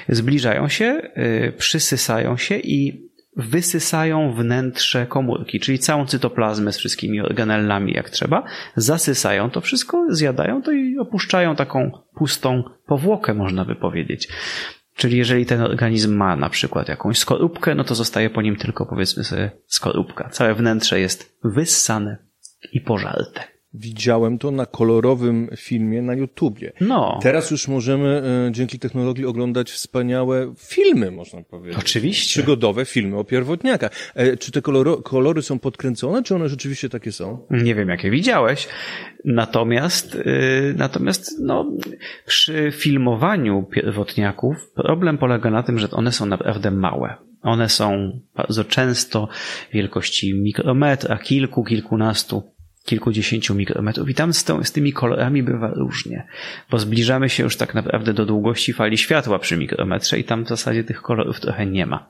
[0.09, 7.21] Zbliżają się, yy, przysysają wysysają się i wysysają wnętrze komórki, czyli całą cytoplazmę z wszystkimi
[7.21, 8.43] organellami jak trzeba,
[8.75, 14.27] zasysają to wszystko, zjadają to i opuszczają taką pustą powłokę, można by powiedzieć.
[14.95, 18.85] Czyli jeżeli ten organizm ma na przykład jakąś skorupkę, no to zostaje po nim tylko
[18.85, 20.29] powiedzmy sobie skorupka.
[20.29, 22.17] Całe wnętrze jest wyssane
[22.73, 23.50] i pożarte.
[23.73, 26.73] Widziałem to na kolorowym filmie na YouTubie.
[26.81, 27.19] No.
[27.23, 31.79] Teraz już możemy e, dzięki technologii oglądać wspaniałe filmy, można powiedzieć.
[31.79, 32.41] Oczywiście.
[32.41, 33.91] Przygodowe filmy o pierwotniakach.
[34.15, 37.47] E, czy te koloro, kolory są podkręcone, czy one rzeczywiście takie są?
[37.49, 38.67] Nie wiem, jakie widziałeś.
[39.25, 41.71] Natomiast, yy, natomiast no,
[42.25, 47.15] przy filmowaniu pierwotniaków problem polega na tym, że one są naprawdę małe.
[47.41, 49.27] One są bardzo często
[49.73, 52.43] wielkości mikrometra, kilku, kilkunastu
[52.85, 54.09] kilkudziesięciu mikrometrów.
[54.09, 56.27] I tam z, tą, z tymi kolorami bywa różnie,
[56.69, 60.47] bo zbliżamy się już tak naprawdę do długości fali światła przy mikrometrze i tam w
[60.47, 62.09] zasadzie tych kolorów trochę nie ma.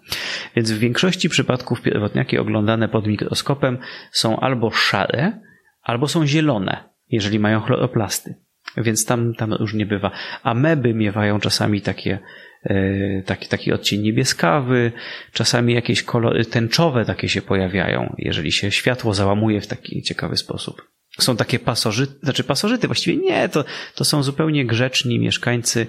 [0.55, 3.77] Więc w większości przypadków pierwotniaki oglądane pod mikroskopem
[4.11, 5.39] są albo szare,
[5.81, 8.35] albo są zielone, jeżeli mają chloroplasty.
[8.77, 10.11] Więc tam, tam różnie bywa.
[10.43, 12.19] A meby miewają czasami takie
[13.25, 14.91] taki, taki odcień niebieskawy,
[15.33, 20.91] czasami jakieś kolory tęczowe takie się pojawiają, jeżeli się światło załamuje w taki ciekawy sposób.
[21.19, 23.63] Są takie pasożyty, znaczy pasożyty, właściwie nie, to,
[23.95, 25.87] to są zupełnie grzeczni mieszkańcy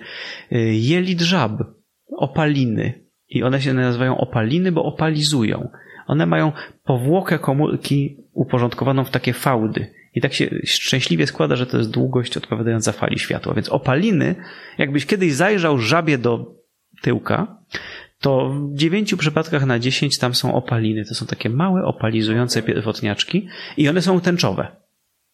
[0.53, 1.53] e, jelit żab,
[2.17, 3.03] opaliny.
[3.29, 5.69] I one się nazywają opaliny, bo opalizują.
[6.07, 6.53] One mają
[6.85, 9.87] powłokę komórki uporządkowaną w takie fałdy.
[10.15, 13.55] I tak się szczęśliwie składa, że to jest długość odpowiadająca fali światła.
[13.55, 14.35] Więc opaliny,
[14.79, 16.62] jakbyś kiedyś zajrzał żabie do
[17.03, 17.57] tyłka,
[18.21, 21.05] to w dziewięciu przypadkach na dziesięć tam są opaliny.
[21.05, 24.77] To są takie małe, opalizujące pierwotniaczki i one są tęczowe.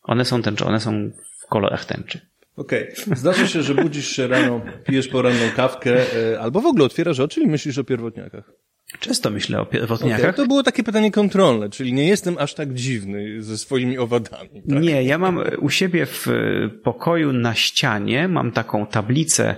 [0.03, 1.11] One są tęczowe, one są
[1.45, 2.21] w kolorach tęczy.
[2.57, 2.93] Okej.
[3.03, 3.17] Okay.
[3.17, 5.97] Zdarza się, że budzisz się rano, pijesz poranną kawkę,
[6.33, 8.53] e, albo w ogóle otwierasz oczy i myślisz o pierwotniakach.
[9.01, 10.21] Często myślę o pierwotniakach.
[10.21, 14.63] Okay, to było takie pytanie kontrolne, czyli nie jestem aż tak dziwny ze swoimi owadami.
[14.69, 14.83] Tak?
[14.83, 16.27] Nie, ja mam u siebie w
[16.83, 19.57] pokoju na ścianie, mam taką tablicę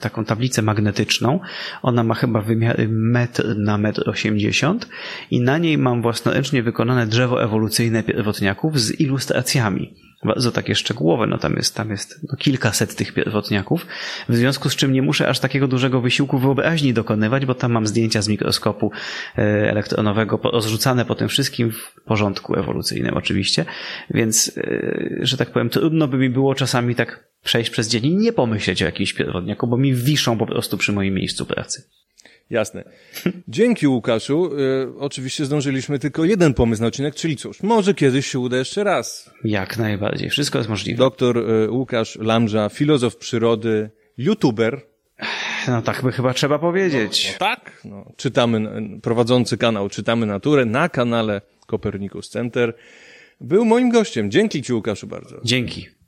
[0.00, 1.40] taką tablicę magnetyczną.
[1.82, 4.88] Ona ma chyba wymiary metr na metr osiemdziesiąt
[5.30, 9.94] i na niej mam własnoręcznie wykonane drzewo ewolucyjne pierwotniaków z ilustracjami.
[10.24, 13.86] Bardzo takie szczegółowe, no tam jest, tam jest no, kilkaset tych pierwotniaków,
[14.28, 17.86] w związku z czym nie muszę aż takiego dużego wysiłku wyobraźni dokonywać, bo tam mam
[17.86, 18.90] zdjęcia z mikroskopu
[19.38, 23.64] y, elektronowego rozrzucane po tym wszystkim w porządku ewolucyjnym oczywiście,
[24.10, 28.16] więc, y, że tak powiem, trudno by mi było czasami tak przejść przez dzień i
[28.16, 31.82] nie pomyśleć o jakimś pierwotniaku, bo mi wiszą po prostu przy moim miejscu pracy.
[32.50, 32.84] Jasne.
[33.48, 34.50] Dzięki Łukaszu.
[34.56, 38.84] E, oczywiście zdążyliśmy tylko jeden pomysł na odcinek, czyli cóż, może kiedyś się uda jeszcze
[38.84, 39.30] raz.
[39.44, 40.30] Jak najbardziej.
[40.30, 40.98] Wszystko jest możliwe.
[40.98, 44.80] Doktor e, Łukasz Lamża, filozof przyrody, youtuber.
[45.68, 47.26] No tak by chyba trzeba powiedzieć.
[47.26, 47.80] No, no tak.
[47.84, 52.74] No, czytamy, prowadzący kanał Czytamy Naturę na kanale Copernicus Center.
[53.40, 54.30] Był moim gościem.
[54.30, 55.40] Dzięki Ci Łukaszu bardzo.
[55.44, 56.01] Dzięki.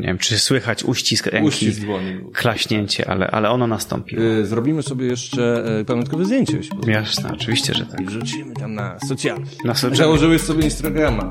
[0.00, 2.20] Nie wiem, czy słychać uścisk ręki, uścisk dłoni.
[2.32, 4.16] klaśnięcie, ale, ale ono nastąpi.
[4.16, 6.60] Yy, zrobimy sobie jeszcze e, pamiątkowe zdjęcie.
[6.86, 8.00] Jasne, oczywiście, że tak.
[8.00, 9.38] I wrzucimy tam na socjal.
[9.64, 9.96] Na socjal.
[9.96, 11.28] Założyłeś sobie Instagrama.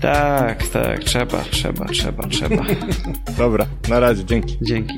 [0.00, 2.64] Tak, tak, trzeba, trzeba, trzeba, trzeba.
[3.38, 4.58] Dobra, na razie, dzięki.
[4.62, 4.94] Dzięki.